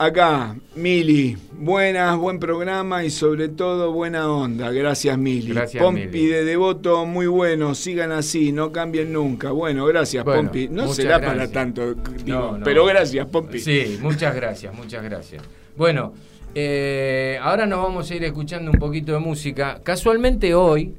[0.01, 4.71] Acá, Mili, buenas, buen programa y sobre todo buena onda.
[4.71, 5.51] Gracias, Mili.
[5.51, 6.27] Gracias, Pompi Mili.
[6.27, 9.51] de Devoto, muy bueno, sigan así, no cambien nunca.
[9.51, 10.69] Bueno, gracias, Bueno, Pompi.
[10.69, 13.59] No será para tanto, digo, pero gracias, Pompi.
[13.59, 15.43] Sí, muchas gracias, muchas gracias.
[15.75, 16.13] Bueno,
[16.55, 19.81] eh, ahora nos vamos a ir escuchando un poquito de música.
[19.83, 20.95] Casualmente hoy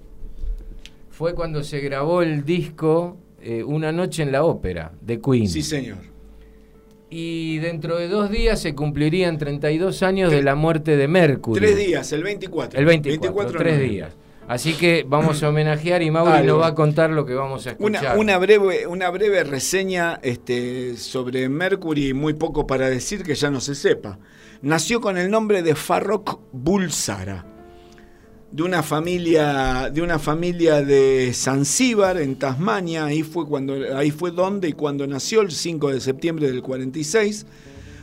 [1.11, 5.49] fue cuando se grabó el disco eh, Una noche en la ópera de Queen.
[5.49, 5.99] Sí, señor.
[7.09, 11.59] Y dentro de dos días se cumplirían 32 años de la muerte de Mercury.
[11.59, 12.79] Tres días, el 24.
[12.79, 14.13] El 24, 24 de tres días.
[14.47, 17.71] Así que vamos a homenajear y Mauri nos va a contar lo que vamos a
[17.71, 18.17] escuchar.
[18.17, 23.51] Una, una, breve, una breve reseña este, sobre Mercury, muy poco para decir que ya
[23.51, 24.19] no se sepa.
[24.62, 27.46] Nació con el nombre de Farrokh Bulsara,
[28.53, 33.07] de una familia, de una familia de Zanzíbar, en Tasmania.
[33.07, 37.46] Ahí fue, cuando, ahí fue donde y cuando nació, el 5 de septiembre del 46.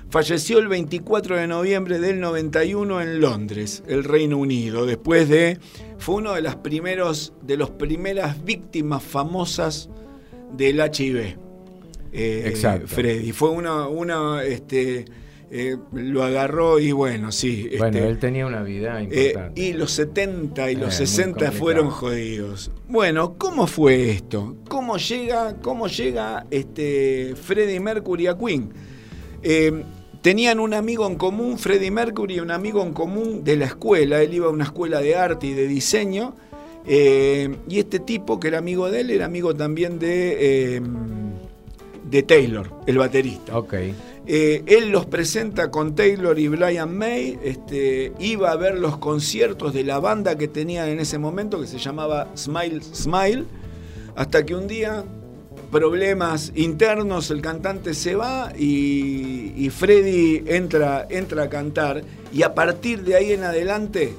[0.10, 5.60] Falleció el 24 de noviembre del 91 en Londres, el Reino Unido, después de
[5.98, 9.89] fue uno de las primeros de las primeras víctimas famosas
[10.56, 11.38] del HIV.
[12.13, 12.88] eh, Exacto.
[12.88, 15.04] Freddy fue uno, uno este,
[15.50, 17.70] eh, lo agarró y bueno, sí.
[17.78, 19.62] Bueno, este, él tenía una vida eh, importante.
[19.62, 21.58] y los 70 y Eh, los muy 60 complicado.
[21.60, 22.72] fueron jodidos.
[22.90, 24.56] Bueno, ¿cómo fue esto?
[24.70, 28.70] ¿Cómo llega, cómo llega este Freddie Mercury a Queen?
[29.44, 29.84] Eh,
[30.22, 34.22] tenían un amigo en común, Freddie Mercury, un amigo en común de la escuela.
[34.22, 36.36] Él iba a una escuela de arte y de diseño.
[36.90, 40.82] eh, y este tipo, que era amigo de él, era amigo también de, eh,
[42.10, 43.58] de Taylor, el baterista.
[43.58, 43.74] Ok.
[44.30, 47.40] Eh, él los presenta con Taylor y Brian May.
[47.44, 51.68] Este, iba a ver los conciertos de la banda que tenían en ese momento, que
[51.68, 53.46] se llamaba Smile Smile.
[54.16, 55.06] Hasta que un día,
[55.72, 62.04] problemas internos, el cantante se va y, y Freddy entra, entra a cantar.
[62.34, 64.13] Y a partir de ahí en adelante,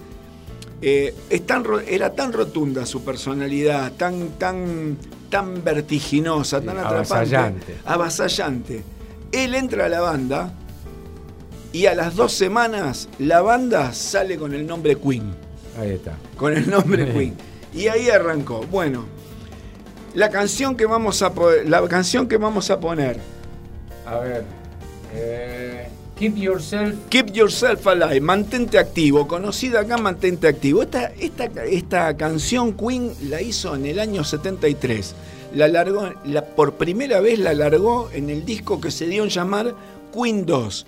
[0.81, 4.97] eh, es tan ro- era tan rotunda su personalidad, tan, tan,
[5.29, 7.75] tan vertiginosa, tan atrapante, avasallante.
[7.85, 8.83] avasallante.
[9.33, 10.53] Él entra a la banda
[11.73, 15.35] y a las dos semanas la banda sale con el nombre Queen.
[15.79, 16.17] Ahí está.
[16.37, 17.35] Con el nombre Queen.
[17.75, 18.63] Y ahí arrancó.
[18.71, 19.05] Bueno,
[20.15, 21.33] la canción que vamos a,
[21.67, 23.19] la canción que vamos a poner,
[24.07, 24.45] A ver.
[25.13, 25.89] eh,
[26.19, 26.95] keep yourself.
[27.11, 30.83] Keep Yourself Alive, mantente activo, conocida acá, mantente activo.
[30.83, 35.15] Esta, esta, esta canción Queen la hizo en el año 73.
[35.55, 39.31] La largó, la, por primera vez la largó en el disco que se dio en
[39.31, 39.75] llamar
[40.13, 40.87] Queen 2.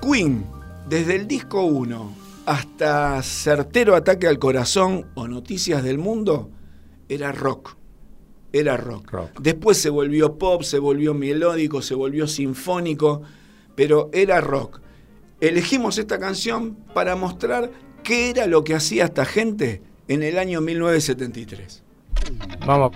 [0.00, 0.44] Queen,
[0.88, 6.50] desde el disco 1 hasta Certero Ataque al Corazón o Noticias del Mundo,
[7.08, 7.76] era rock.
[8.52, 9.10] Era rock.
[9.10, 9.40] Rock.
[9.40, 13.22] Después se volvió pop, se volvió melódico, se volvió sinfónico,
[13.74, 14.80] pero era rock.
[15.40, 17.70] Elegimos esta canción para mostrar
[18.02, 21.82] qué era lo que hacía esta gente en el año 1973.
[22.64, 22.92] Vamos.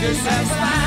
[0.00, 0.77] dissatisfied.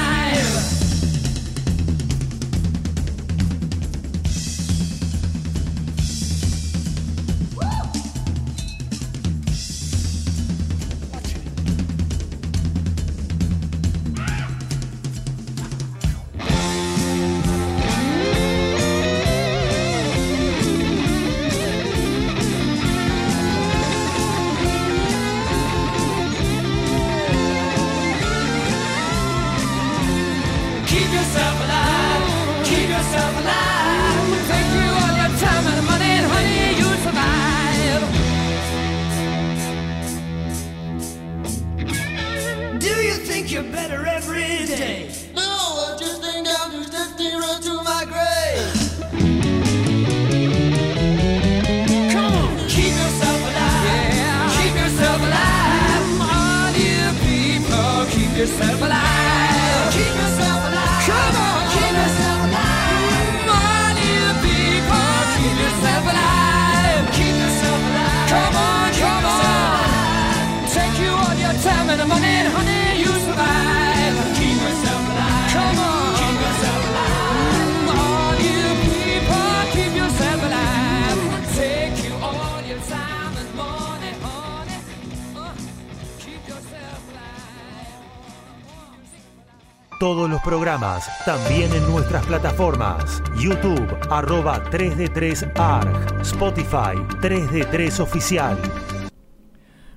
[90.44, 93.22] Programas también en nuestras plataformas.
[93.38, 96.22] YouTube, arroba 3D3ARG.
[96.22, 98.58] Spotify, 3D3 Oficial.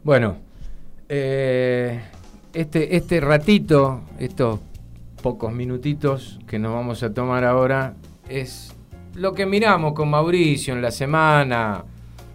[0.03, 0.37] Bueno,
[1.09, 2.01] eh,
[2.53, 4.61] este, este ratito, estos
[5.23, 7.95] pocos minutitos que nos vamos a tomar ahora,
[8.29, 8.75] es
[9.15, 11.85] lo que miramos con Mauricio en la semana,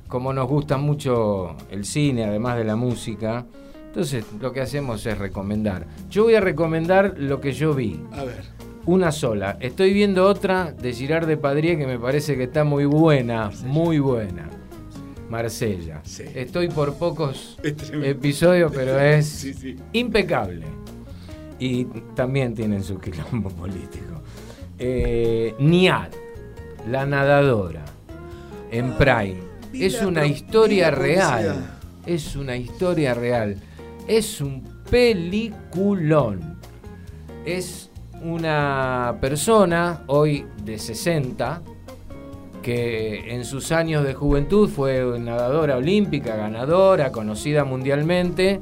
[0.08, 3.46] como nos gusta mucho el cine, además de la música.
[3.90, 5.86] Entonces, lo que hacemos es recomendar.
[6.10, 8.00] Yo voy a recomendar lo que yo vi.
[8.12, 8.44] A ver.
[8.86, 9.58] Una sola.
[9.60, 14.00] Estoy viendo otra de Girard de Padrier que me parece que está muy buena, muy
[14.00, 14.48] buena.
[15.30, 16.02] Marsella.
[16.04, 16.24] Sí.
[16.34, 19.76] Estoy por pocos Es episodios, pero es Sí, sí.
[19.94, 20.66] impecable.
[21.60, 21.86] Y
[22.16, 24.22] también tienen su quilombo político.
[24.80, 26.10] Eh, Niad,
[26.90, 27.84] la nadadora,
[28.72, 29.36] en Prime.
[29.72, 31.78] vi Es una historia real.
[32.06, 33.58] Es una historia real.
[34.10, 36.58] Es un peliculón.
[37.46, 37.90] Es
[38.24, 41.62] una persona, hoy de 60,
[42.64, 48.60] que en sus años de juventud fue nadadora olímpica, ganadora, conocida mundialmente,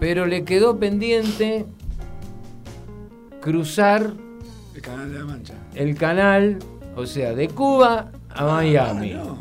[0.00, 1.66] pero le quedó pendiente
[3.40, 4.12] cruzar
[4.74, 5.54] El canal de la Mancha.
[5.74, 6.58] el canal,
[6.96, 9.38] o sea, de Cuba a Miami, Ah, no.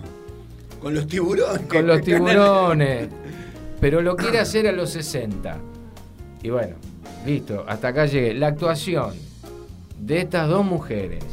[0.80, 1.62] Con los tiburones.
[1.68, 3.10] con los tiburones,
[3.80, 5.58] pero lo quiere hacer a los 60.
[6.44, 6.76] Y bueno,
[7.26, 8.34] listo, hasta acá llegué.
[8.34, 9.14] La actuación
[10.00, 11.24] de estas dos mujeres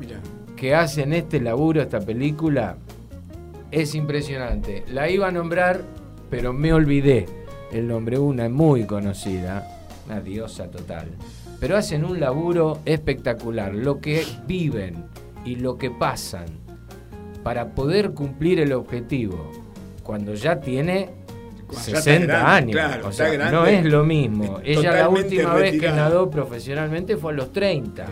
[0.00, 0.20] Mirá.
[0.56, 2.76] que hacen este laburo, esta película,
[3.70, 4.84] es impresionante.
[4.88, 5.82] La iba a nombrar,
[6.30, 7.26] pero me olvidé
[7.72, 8.18] el nombre.
[8.18, 9.66] Una muy conocida,
[10.06, 11.08] una diosa total.
[11.60, 13.74] Pero hacen un laburo espectacular.
[13.74, 15.04] Lo que viven
[15.44, 16.46] y lo que pasan
[17.42, 19.52] para poder cumplir el objetivo
[20.02, 21.10] cuando ya tiene
[21.70, 22.72] 60 grande, años.
[22.72, 24.60] claro, o sea, grande, no es lo mismo.
[24.62, 28.06] es Ella la última vez que nadó profesionalmente fue a los 30.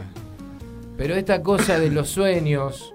[0.97, 2.95] Pero esta cosa de los sueños,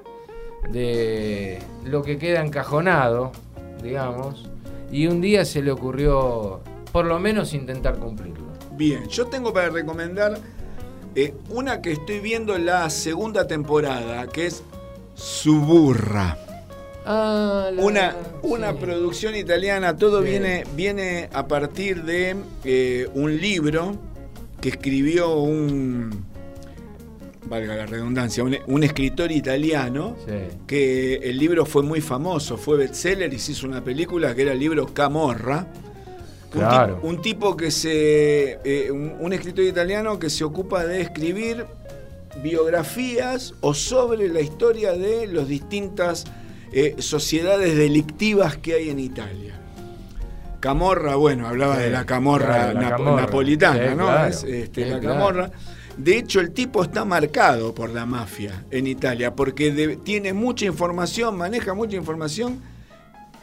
[0.71, 3.31] de lo que queda encajonado,
[3.83, 4.49] digamos,
[4.91, 8.47] y un día se le ocurrió por lo menos intentar cumplirlo.
[8.71, 10.39] Bien, yo tengo para recomendar
[11.15, 14.63] eh, una que estoy viendo la segunda temporada, que es
[15.15, 16.37] Suburra.
[17.05, 18.77] Ah, la- Una, una sí.
[18.81, 20.29] producción italiana, todo Sí.
[20.29, 22.35] viene, viene a partir de
[22.65, 23.95] eh, un libro
[24.61, 26.25] que escribió un,
[27.45, 30.33] valga la redundancia, un, un escritor italiano, Sí.
[30.67, 34.51] que el libro fue muy famoso, fue bestseller y se hizo una película que era
[34.51, 35.67] el libro Camorra.
[36.53, 36.95] Un Claro.
[36.95, 38.59] tipo- Un, tipo que se.
[38.63, 41.65] eh, un, un escritor italiano que se ocupa de escribir
[42.43, 46.25] biografías o sobre la historia de las distintas
[46.71, 49.55] eh, sociedades delictivas que hay en Italia.
[50.59, 53.21] Camorra, bueno, hablaba Sí, de la camorra, claro, la napo- camorra.
[53.21, 54.05] napolitana, Sí, ¿no?
[54.05, 54.27] claro.
[54.29, 55.15] Es, este, Sí, la claro.
[55.15, 55.51] camorra.
[55.97, 60.65] De hecho, el tipo está marcado por la mafia en Italia, porque de- tiene mucha
[60.65, 62.61] información, maneja mucha información,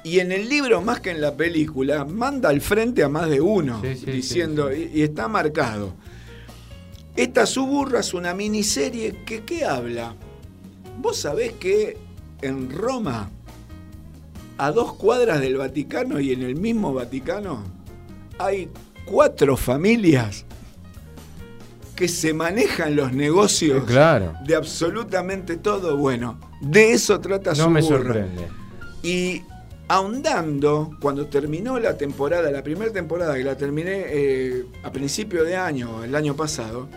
[0.04, 3.40] y en el libro, más que en la película, manda al frente a más de
[3.40, 5.94] uno, diciendo, y está marcado.
[7.16, 10.14] Esta Suburra es una miniserie que ¿qué habla?
[11.00, 11.96] Vos sabés que
[12.43, 13.30] en Roma,
[14.59, 17.62] a dos cuadras del Vaticano y en el mismo Vaticano,
[18.39, 18.70] hay
[19.05, 20.45] cuatro familias
[21.95, 24.34] que se manejan los negocios Claro.
[24.45, 25.97] de absolutamente todo.
[25.97, 28.49] Bueno, de eso trata No me sorprende.
[29.03, 29.43] Y
[29.89, 35.57] ahondando, cuando terminó la temporada, la primera temporada que la terminé eh, a principio de
[35.57, 36.89] año, el año pasado,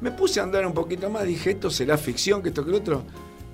[0.00, 2.78] me puse a andar un poquito más, dije, esto será ficción, que esto que lo
[2.78, 3.02] otro.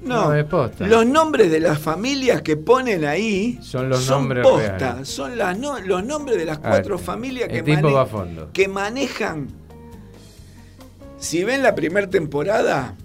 [0.05, 0.86] No, No, es posta.
[0.86, 5.09] los nombres de las familias que ponen ahí Son los son nombres posta, reales.
[5.09, 8.50] son las no- los nombres de las Ah, cuatro familias que, mane- va a fondo.
[8.53, 9.48] que manejan.
[11.18, 12.96] Si ven la primera temporada,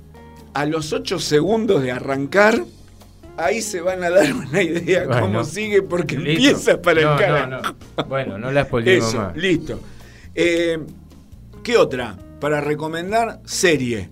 [0.53, 2.63] a los ocho segundos de arrancar,
[3.37, 5.21] ahí se van a dar una idea Bueno.
[5.21, 6.49] cómo sigue, porque Listo.
[6.49, 7.45] empieza para no, el cara.
[7.45, 8.03] no, no.
[8.05, 9.37] Bueno, no la spoilemos más.
[9.37, 9.79] listo.
[10.33, 10.79] Eh,
[11.63, 12.17] ¿Qué otra?
[12.39, 14.09] Para recomendar, serie.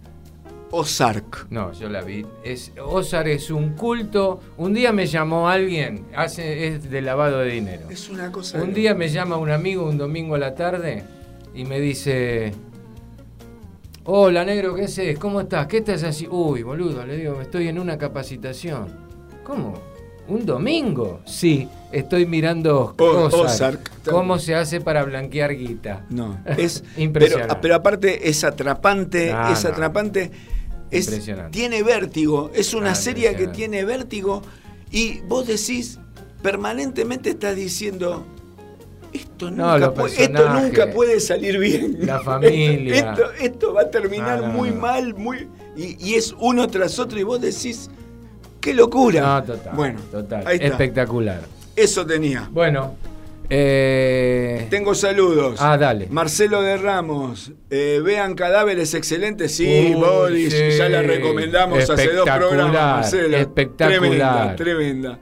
[0.78, 1.48] Ozark.
[1.50, 2.26] No, yo la vi.
[2.44, 4.42] Es, Ozark es un culto.
[4.58, 7.90] Un día me llamó alguien, hace, es de lavado de dinero.
[7.90, 8.62] Es una cosa.
[8.62, 11.04] Un día me llama un amigo un domingo a la tarde
[11.54, 12.54] y me dice,
[14.04, 15.18] hola negro, ¿qué haces?
[15.18, 15.68] ¿Cómo estás?
[15.68, 16.28] ¿Qué estás así?
[16.30, 18.88] Uy, boludo, le digo, estoy en una capacitación.
[19.46, 19.74] ¿Cómo?
[20.28, 21.22] ¿Un domingo?
[21.26, 23.34] Sí, estoy mirando Ozark.
[23.34, 23.92] Ozark.
[24.10, 26.06] ¿Cómo se hace para blanquear guita?
[26.10, 27.48] No, es Impresionante.
[27.54, 29.70] Pero, pero aparte es atrapante, No, es no.
[29.70, 30.32] atrapante.
[30.98, 31.58] Es, Impresionante.
[31.58, 34.42] tiene vértigo, es una Ah, serie que tiene vértigo
[34.92, 36.00] y vos decís,
[36.42, 38.26] permanentemente estás diciendo,
[39.14, 41.98] esto nunca, puede, esto nunca puede salir bien.
[42.06, 42.96] la familia.
[43.12, 47.00] Esto, esto va a terminar No, no, muy mal, muy y, y es uno tras
[47.00, 47.90] otro y vos decís,
[48.62, 49.22] qué locura.
[49.22, 49.76] No, total.
[49.76, 50.46] Bueno, total.
[50.48, 50.68] ahí está.
[50.68, 51.42] Espectacular.
[51.76, 52.48] Eso tenía.
[52.52, 52.96] Bueno,
[53.50, 55.60] eh, Tengo saludos.
[55.62, 56.08] Ah, dale.
[56.10, 59.56] Marcelo de Ramos, eh, vean cadáveres excelentes.
[59.56, 60.78] Sí, Uy, Boris, sí.
[60.78, 63.38] ya la recomendamos hace dos programas, Marcelo.
[63.38, 64.00] espectacular.
[64.00, 65.20] Tremenda, tremenda.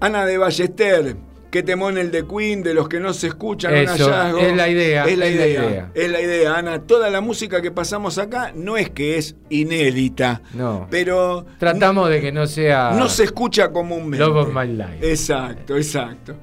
[0.00, 1.16] Ana de Ballester,
[1.50, 4.38] qué temón el de Queen, de los que no se escuchan, un Eso, hallazgo.
[4.40, 6.82] es la idea, Es la es la idea, es la idea, Ana.
[6.82, 10.86] Toda la música que pasamos acá no es que es inédita, no.
[10.90, 14.18] pero Tratamos de que no sea no se escucha comúnmente.
[14.18, 14.98] Love of My Life.
[15.10, 16.34] Exacto, exacto.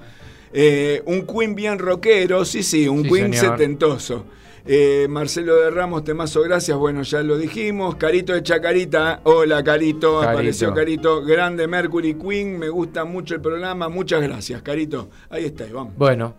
[0.53, 3.57] Eh, un Queen bien rockero, sí, sí, un Sí, Queen señor.
[3.57, 4.25] setentoso.
[4.65, 6.77] Eh, Marcelo de Ramos, temazo, gracias.
[6.77, 7.95] Bueno, ya lo dijimos.
[7.95, 10.29] Carito de Chacarita, hola Carito, Carito.
[10.29, 11.21] apareció Carito.
[11.25, 13.89] Grande Mercury Queen, me gusta mucho el programa.
[13.89, 15.09] Muchas gracias, Carito.
[15.29, 15.93] Ahí está, y vamos.
[15.97, 16.33] Bueno,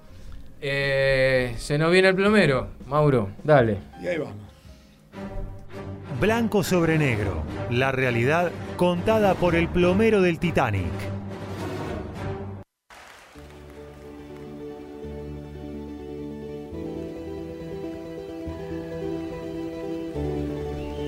[0.62, 3.76] eh, se nos viene el plomero, Mauro, dale.
[4.02, 4.36] Y ahí vamos.
[6.20, 7.42] Blanco sobre negro.
[7.70, 10.84] La realidad contada por el plomero del Titanic.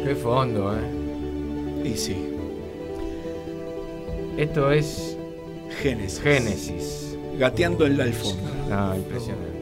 [0.07, 1.89] Qué fondo, ¿eh?
[1.89, 2.17] Y sí,
[4.37, 5.17] Esto es
[5.83, 6.21] Génesis.
[6.21, 7.17] Génesis.
[7.39, 8.53] Gateando en la alfombra.
[8.71, 9.57] Ah, impresionante.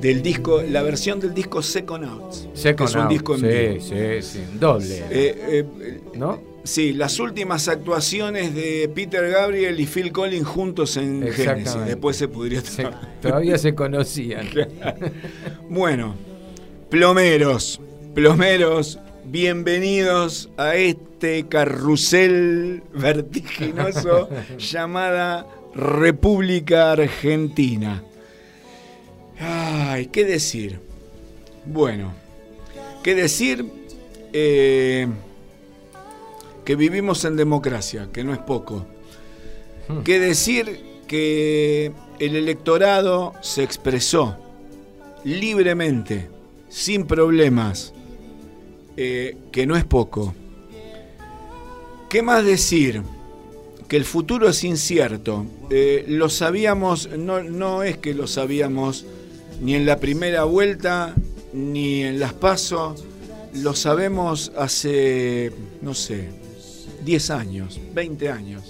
[0.00, 2.32] Del disco, la versión del disco Second Out.
[2.54, 3.80] Second que es un Out, disco en sí, vivo.
[3.80, 4.96] sí, sí, doble.
[5.10, 6.40] Eh, eh, ¿No?
[6.62, 11.26] Sí, las últimas actuaciones de Peter Gabriel y Phil Collins juntos en.
[11.32, 11.84] Genesis.
[11.84, 12.86] Después se pudría Se-
[13.20, 14.46] todavía se conocían.
[15.68, 16.14] Bueno,
[16.90, 17.80] plomeros,
[18.14, 18.98] plomeros,
[19.30, 28.02] bienvenidos a este carrusel vertiginoso llamada República Argentina.
[29.38, 30.80] Ay, ¿qué decir?
[31.66, 32.14] Bueno,
[33.02, 33.66] ¿qué decir?
[34.32, 35.06] Eh,
[36.64, 38.86] que vivimos en democracia, que no es poco.
[40.04, 40.80] ¿Qué decir?
[41.06, 44.36] Que el electorado se expresó
[45.24, 46.28] libremente,
[46.68, 47.94] sin problemas,
[49.00, 50.34] eh, que no es poco.
[52.08, 53.02] ¿Qué más decir?
[53.86, 55.46] Que el futuro es incierto.
[55.70, 59.04] Eh, lo sabíamos, no, no es que lo sabíamos
[59.60, 61.14] ni en la primera vuelta,
[61.52, 63.04] ni en las pasos,
[63.54, 66.28] lo sabemos hace, no sé,
[67.04, 68.62] 10 años, 20 años,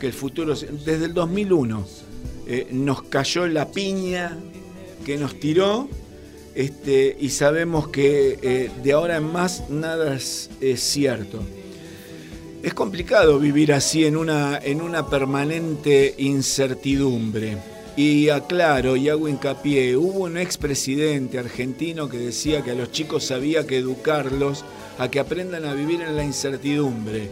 [0.00, 1.84] que el futuro, es- desde el 2001,
[2.46, 4.36] eh, nos cayó la piña
[5.04, 5.88] que nos tiró
[6.58, 11.38] este, y sabemos que eh, de ahora en más nada es, cierto.
[12.64, 17.58] Es complicado vivir así en una, en una permanente incertidumbre.
[17.96, 23.30] Y aclaro y hago hincapié, hubo un expresidente argentino que decía que a los chicos
[23.30, 24.64] había que educarlos
[24.98, 27.30] a que aprendan a vivir en la incertidumbre.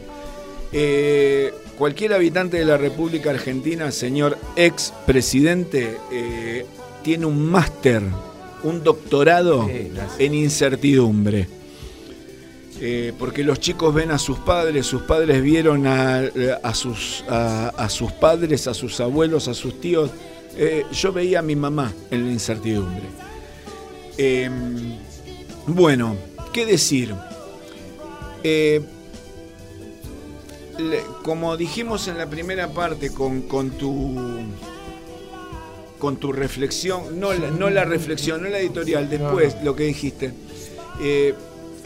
[0.70, 6.64] Eh, cualquier habitante de la República Argentina, señor expresidente, eh,
[7.02, 8.02] tiene un máster,
[8.62, 11.48] un doctorado Sí, en incertidumbre.
[12.80, 16.22] eh, porque los chicos ven a sus padres, sus padres vieron a,
[16.62, 20.10] a sus, a, a sus padres, a sus abuelos, a sus tíos.
[20.56, 23.04] Eh, yo veía a mi mamá en la incertidumbre.
[24.18, 24.50] Eh,
[25.66, 26.16] bueno,
[26.52, 27.14] ¿qué decir?
[28.42, 28.82] Eh,
[31.22, 34.14] como dijimos en la primera parte con, con tu
[35.98, 40.32] con tu reflexión, no la, no la reflexión, no la editorial, después lo que dijiste.
[41.00, 41.34] Eh,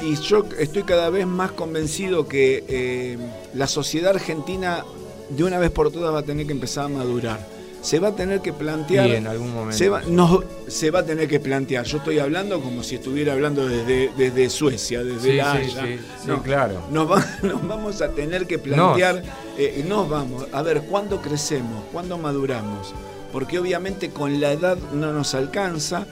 [0.02, 3.18] y yo estoy cada vez más convencido que eh,
[3.54, 4.84] la sociedad argentina
[5.28, 7.60] de una vez por todas va a tener que empezar a madurar.
[7.82, 9.08] Se va a tener que plantear.
[9.08, 9.76] Y en algún momento.
[9.76, 11.84] Se va, no, se va a tener que plantear.
[11.86, 15.82] Yo estoy hablando como si estuviera hablando desde, desde Suecia, desde Sí, la Haya.
[15.86, 16.82] sí, sí, claro.
[16.90, 19.22] Nos, va- nos vamos a tener que plantear,
[19.56, 21.82] eh, nos vamos, a ver, ¿cuándo crecemos?
[21.90, 22.92] ¿Cuándo maduramos?
[23.32, 26.06] Porque obviamente con la edad no nos alcanza.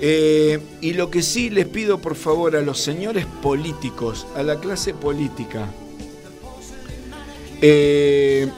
[0.00, 4.58] Eh, y lo que sí les pido por favor a los señores políticos, a la
[4.58, 5.68] clase política,
[7.60, 8.48] eh,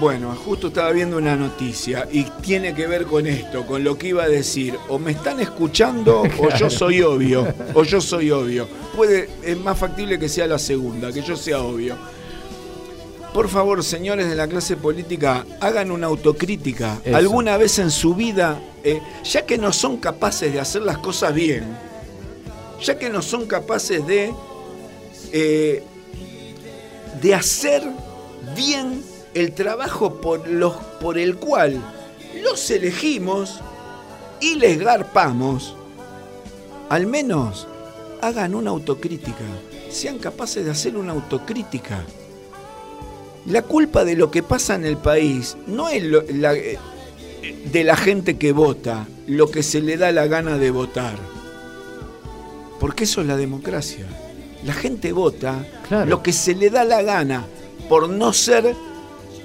[0.00, 4.08] bueno, justo estaba viendo una noticia y tiene que ver con esto, con lo que
[4.08, 4.74] iba a decir.
[4.88, 7.46] O me están escuchando o yo soy obvio.
[7.74, 8.68] O yo soy obvio.
[8.94, 11.96] Puede, es más factible que sea la segunda, que yo sea obvio.
[13.32, 17.00] Por favor, señores de la clase política, hagan una autocrítica.
[17.04, 17.16] Eso.
[17.16, 21.34] Alguna vez en su vida, eh, ya que no son capaces de hacer las cosas
[21.34, 21.76] bien,
[22.82, 24.32] ya que no son capaces de,
[25.32, 25.82] eh,
[27.20, 27.82] de hacer
[28.54, 29.02] bien
[29.34, 31.82] el trabajo por, los, por el cual
[32.42, 33.60] los elegimos
[34.40, 35.74] y les garpamos,
[36.88, 37.66] al menos
[38.22, 39.44] hagan una autocrítica,
[39.90, 42.04] sean capaces de hacer una autocrítica.
[43.46, 46.78] La culpa de lo que pasa en el país no es lo- la- eh,
[47.72, 51.16] de la gente que vota, lo que se le da la gana de votar.
[52.80, 54.04] Porque eso es la democracia.
[54.64, 56.06] La gente vota Claro.
[56.10, 57.44] lo que se le da la gana
[57.88, 58.74] por no ser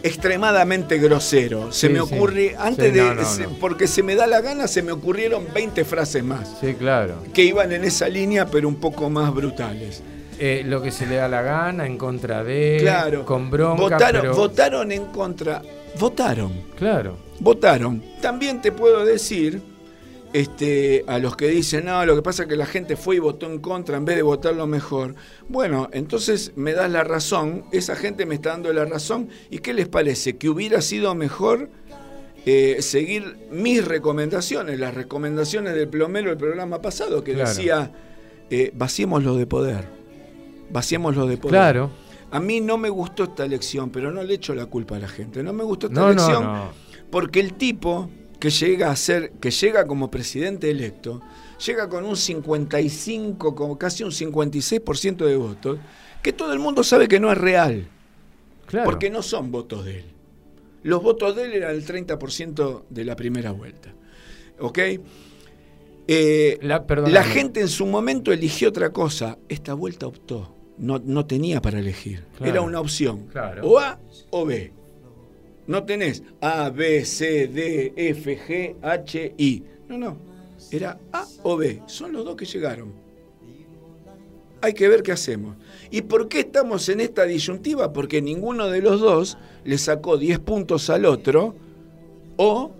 [0.03, 1.71] extremadamente grosero.
[1.71, 2.05] Se Sí, me sí.
[2.15, 3.49] ocurre, antes Sí, de, no, no, se- no.
[3.59, 7.17] porque se me da la gana, se me ocurrieron 20 frases más Sí, claro.
[7.33, 10.01] que iban en esa línea, pero un poco más brutales.
[10.43, 12.77] Eh, lo que se le da la gana, en contra de.
[12.81, 13.25] Claro.
[13.25, 13.79] Con bronca.
[13.83, 15.61] votaron, pero- votaron en contra.
[15.99, 16.51] Votaron.
[16.75, 17.15] Claro.
[17.39, 18.01] Votaron.
[18.21, 19.61] También te puedo decir,
[20.33, 23.19] este, a los que dicen, no, lo que pasa es que la gente fue y
[23.19, 25.13] votó en contra en vez de votar lo mejor.
[25.47, 29.29] Bueno, entonces me das la razón, esa gente me está dando la razón.
[29.51, 30.37] ¿Y qué les parece?
[30.37, 31.69] Que hubiera sido mejor
[32.47, 37.49] eh, seguir mis recomendaciones, las recomendaciones del plomero del programa pasado, que Claro.
[37.49, 37.91] decía,
[38.49, 40.00] eh, vaciémoslo de poder.
[40.71, 41.51] Vaciémoslo de poder.
[41.53, 41.91] Claro.
[42.31, 45.07] A mí no me gustó esta elección, pero no le echo la culpa a la
[45.07, 45.43] gente.
[45.43, 46.69] No me gustó esta No, elección no.
[47.09, 48.09] porque el tipo
[48.39, 51.21] que llega a ser, que llega como presidente electo,
[51.65, 55.79] llega con un 55, como casi un 56% de votos,
[56.23, 57.87] que todo el mundo sabe que no es real,
[58.65, 58.85] Claro.
[58.85, 60.05] porque no son votos de él.
[60.83, 63.93] Los votos de él eran el 30% de la primera vuelta.
[64.59, 64.79] ¿Ok?
[66.07, 69.37] Eh, la gente en su momento eligió otra cosa.
[69.49, 70.55] Esta vuelta optó.
[70.77, 72.23] No, no tenía para elegir.
[72.37, 72.51] Claro.
[72.51, 73.27] Era una opción.
[73.27, 73.67] Claro.
[73.67, 73.99] O A
[74.31, 74.73] o B.
[75.67, 79.63] No tenés A, B, C, D, F, G, H, I.
[79.87, 80.17] No, no.
[80.71, 81.81] Era A o B.
[81.85, 82.93] Son los dos que llegaron.
[84.61, 85.55] Hay que ver qué hacemos.
[85.89, 87.93] ¿Y por qué estamos en esta disyuntiva?
[87.93, 91.55] Porque ninguno de los dos le sacó 10 puntos al otro
[92.37, 92.71] o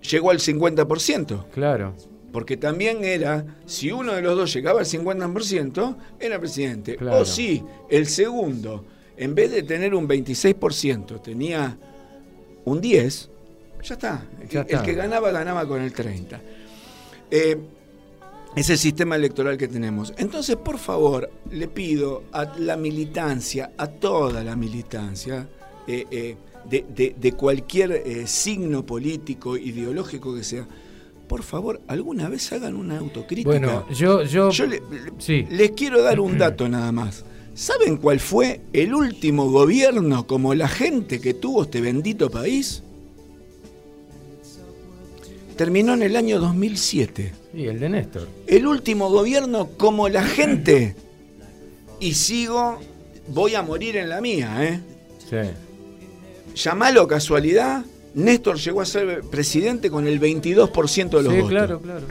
[0.00, 1.46] llegó al 50%.
[1.52, 1.94] Claro.
[2.32, 6.96] Porque también era, si uno de los dos llegaba al 50%, era presidente.
[6.96, 7.18] Claro.
[7.20, 8.84] O si el segundo,
[9.16, 11.76] en vez de tener un 26%, tenía
[12.64, 13.28] un 10%,
[13.82, 14.26] ya está.
[14.40, 14.82] El, Ya que- el está.
[14.86, 16.38] que ganaba, ganaba con el 30%.
[17.30, 17.56] Eh,
[18.56, 20.12] es el sistema electoral que tenemos.
[20.18, 25.48] Entonces, por favor, le pido a la militancia, a toda la militancia,
[25.86, 26.36] eh, eh,
[26.68, 30.66] de, de- de cualquier signo político, ideológico que sea,
[31.30, 33.50] por favor, alguna vez hagan una autocrítica.
[33.50, 34.24] Bueno, yo.
[34.24, 34.82] yo, Yo le-
[35.18, 35.46] sí.
[35.48, 37.24] les quiero dar un dato nada más.
[37.54, 42.82] ¿Saben cuál fue el último gobierno como la gente que tuvo este bendito país?
[45.56, 48.28] Terminó en el año 2007 Sí, el de Néstor.
[48.48, 50.96] el último gobierno como la gente.
[52.00, 52.78] Y sigo,
[53.28, 54.80] voy a morir en la mía, ¿eh?
[55.28, 56.56] Sí.
[56.64, 61.48] Llamalo casualidad, Néstor llegó a ser presidente con el 22% de los Sí, votos.
[61.50, 62.06] claro, claro.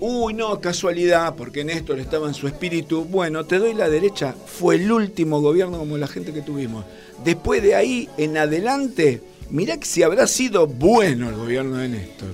[0.00, 3.04] Uy, no, casualidad, porque Néstor estaba en su espíritu.
[3.04, 6.84] Bueno, te doy la derecha, fue el último gobierno como la gente que tuvimos.
[7.24, 12.28] Después de ahí en adelante, mirá que si habrá sido bueno el gobierno de Néstor,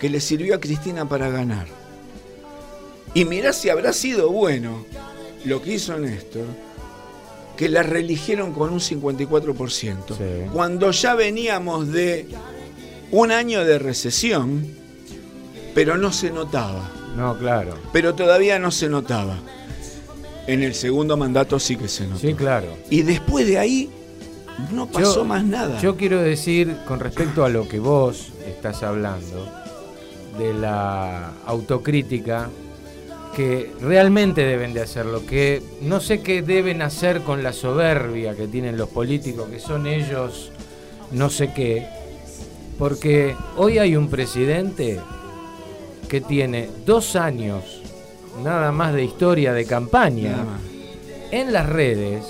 [0.00, 1.66] que le sirvió a Cristina para ganar.
[3.14, 4.84] Y mirá si habrá sido bueno
[5.44, 6.46] lo que hizo Néstor,
[7.56, 9.96] que la reeligieron con un 54%.
[10.08, 10.50] Sí.
[10.52, 12.28] Cuando ya veníamos de
[13.10, 14.66] un año de recesión,
[15.74, 16.90] pero no se notaba.
[17.16, 17.74] No, claro.
[17.92, 19.38] Pero todavía no se notaba.
[20.46, 22.20] En el segundo mandato sí que se notó.
[22.20, 22.68] Sí, claro.
[22.90, 23.90] Y después de ahí
[24.72, 25.80] no pasó Yo- más nada.
[25.80, 29.48] Yo quiero decir, con respecto a lo que vos estás hablando,
[30.38, 32.48] de la autocrítica,
[33.36, 38.48] que realmente deben de hacerlo, que no sé qué deben hacer con la soberbia que
[38.48, 40.50] tienen los políticos, que son ellos
[41.12, 41.86] no sé qué,
[42.78, 44.98] porque hoy hay un presidente
[46.08, 47.82] que tiene dos años
[48.42, 50.36] nada más de historia de campaña
[51.30, 52.24] en las redes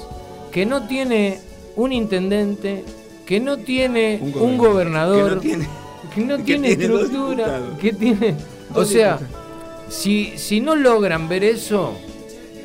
[0.50, 1.38] que no tiene
[1.76, 2.82] un intendente,
[3.24, 5.68] que no tiene un Un gobernador, que no tiene-
[6.14, 8.34] que no tiene estructura, que tiene...
[8.74, 9.18] O sea.
[9.88, 11.94] Si, si no logran ver eso,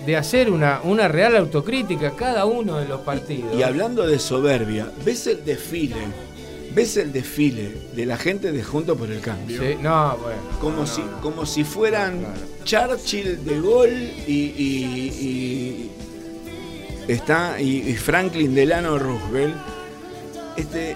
[0.06, 3.56] de hacer una, una real autocrítica cada uno de los partidos.
[3.56, 5.96] Y hablando de soberbia, ¿ves el desfile?
[6.74, 9.62] ¿Ves el desfile de la gente de Junto por el Cambio?
[9.62, 10.40] Sí, no, bueno.
[10.62, 11.22] Como, no, si, no.
[11.22, 12.20] como si fueran
[12.64, 12.96] Claro.
[12.96, 15.92] Churchill, De Gaulle y, y- y-
[17.12, 19.56] está y, y Franklin Delano Roosevelt.
[20.56, 20.96] Este,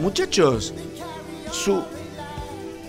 [0.00, 0.74] muchachos,
[1.52, 1.82] su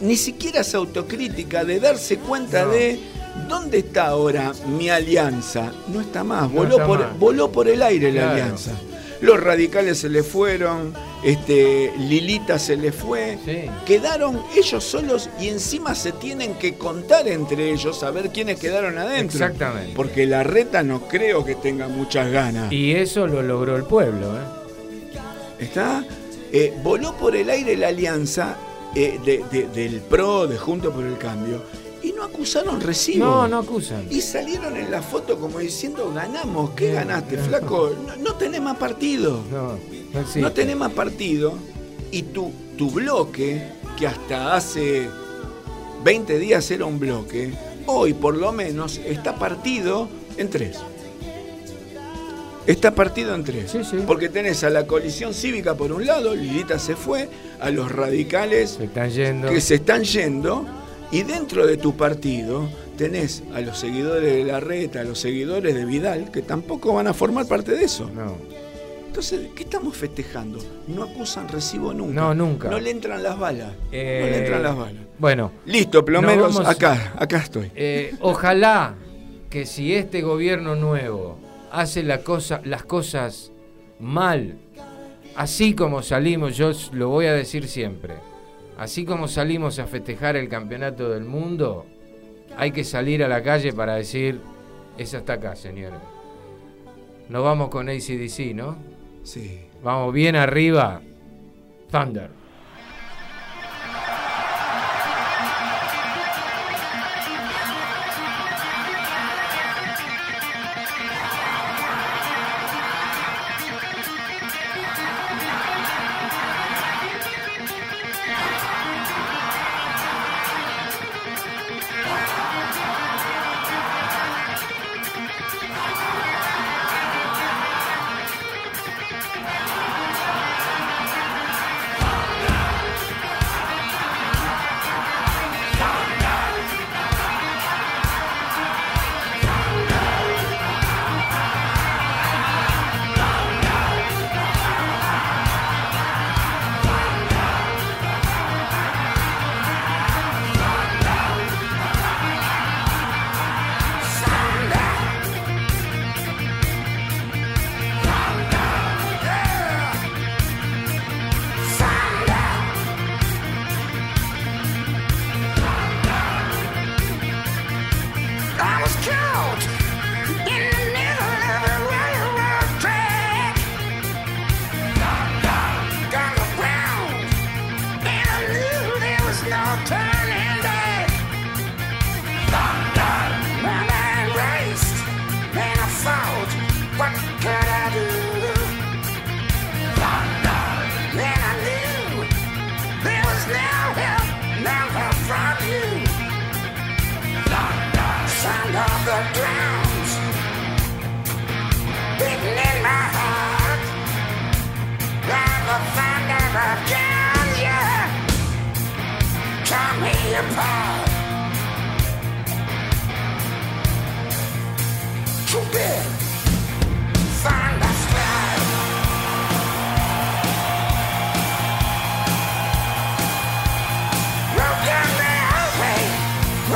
[0.02, 2.72] ni siquiera es autocrítica de darse cuenta No.
[2.72, 3.00] de
[3.48, 5.72] dónde está ahora mi alianza.
[5.88, 7.20] No está más, No voló, está por, más.
[7.20, 8.32] voló por el aire la Claro.
[8.34, 8.72] alianza.
[9.22, 13.70] Los radicales se le fueron, este, Lilita se le fue, Sí.
[13.86, 18.98] quedaron ellos solos y encima se tienen que contar entre ellos a ver quiénes quedaron
[18.98, 19.38] adentro.
[19.38, 19.94] Exactamente.
[19.96, 22.70] Porque la reta no creo que tenga muchas ganas.
[22.74, 24.42] Y eso lo logró el pueblo, ¿eh?
[25.60, 26.04] ¿Está?
[26.52, 28.58] Eh, voló por el aire la alianza
[28.96, 31.62] eh, de- de- del PRO, de Junto por el Cambio,
[32.04, 33.26] y no acusaron recibo.
[33.26, 34.06] No, no acusan.
[34.10, 37.92] Y salieron en la foto como diciendo, ganamos, ¿qué ganaste, flaco?
[38.06, 39.42] No, no tenés más partido.
[39.52, 40.42] No, no.
[40.42, 41.54] No tenés más partido
[42.12, 43.64] y tu, tu bloque,
[43.98, 45.08] que hasta hace
[46.04, 47.54] 20 días era un bloque,
[47.86, 50.78] hoy por lo menos está partido en tres.
[52.66, 53.72] Está partido en tres.
[53.72, 53.98] Sí, sí.
[54.08, 57.28] Porque tenés a la coalición cívica por un lado, Lilita se fue,
[57.60, 59.50] a los radicales Se están yendo.
[59.50, 60.66] que se están yendo,
[61.12, 65.76] y dentro de tu partido tenés a los seguidores de la reta, a los seguidores
[65.76, 68.10] de Vidal, que tampoco van a formar parte de eso.
[68.14, 68.38] No.
[69.08, 70.58] Entonces, ¿qué estamos festejando?
[70.88, 72.14] No acusan recibo nunca.
[72.14, 72.70] No, nunca.
[72.70, 73.74] No le entran las balas.
[73.92, 75.04] Eh, No le entran las balas.
[75.20, 77.72] Bueno, Listo, plomeros, vamos- acá, acá estoy.
[77.76, 78.96] eh, ojalá
[79.52, 81.38] que si este gobierno nuevo
[81.74, 83.52] hace la cosa, las cosas
[84.00, 84.60] mal,
[85.36, 88.14] así como salimos, yo lo voy a decir siempre,
[88.78, 91.86] así como salimos a festejar el campeonato del mundo,
[92.56, 94.40] hay que salir a la calle para decir,
[95.00, 96.00] es hasta acá, señores.
[97.28, 98.78] Nos vamos con ACDC, ¿no?
[99.24, 99.62] Sí.
[99.84, 101.02] Vamos bien arriba.
[101.90, 102.43] Thunder.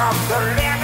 [0.10, 0.77] of the land.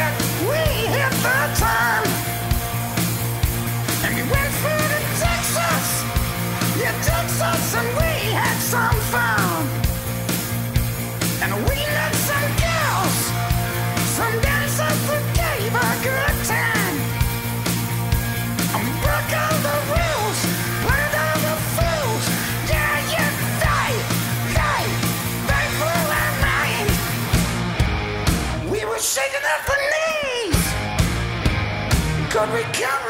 [32.33, 33.02] God, we can't.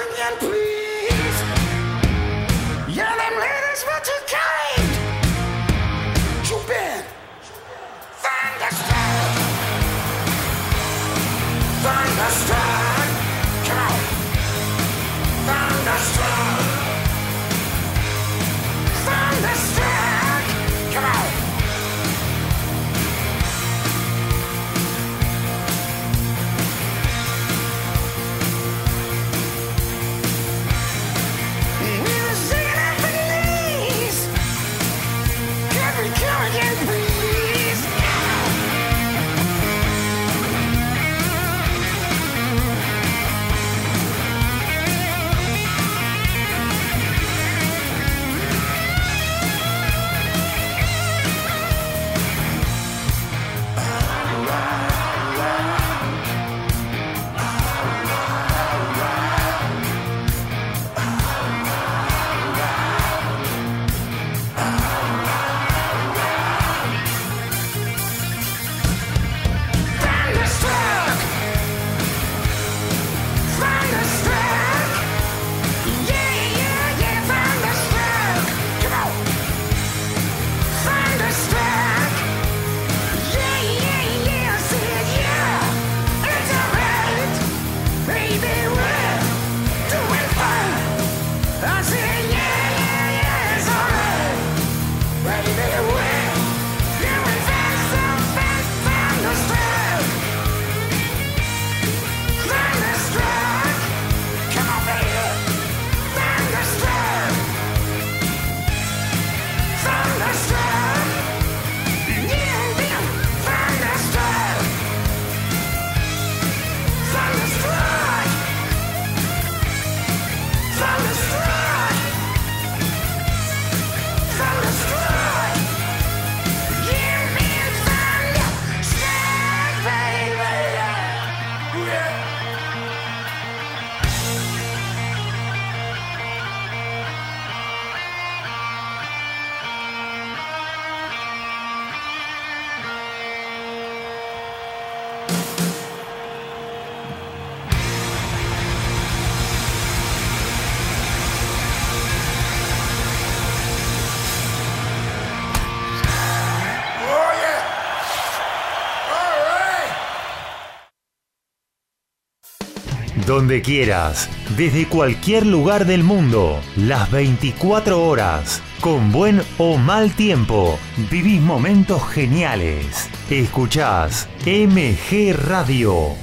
[163.34, 170.78] donde quieras, desde cualquier lugar del mundo, las 24 horas, con buen o mal tiempo,
[171.10, 173.10] vivís momentos geniales.
[173.32, 176.23] Escuchás MG Radio.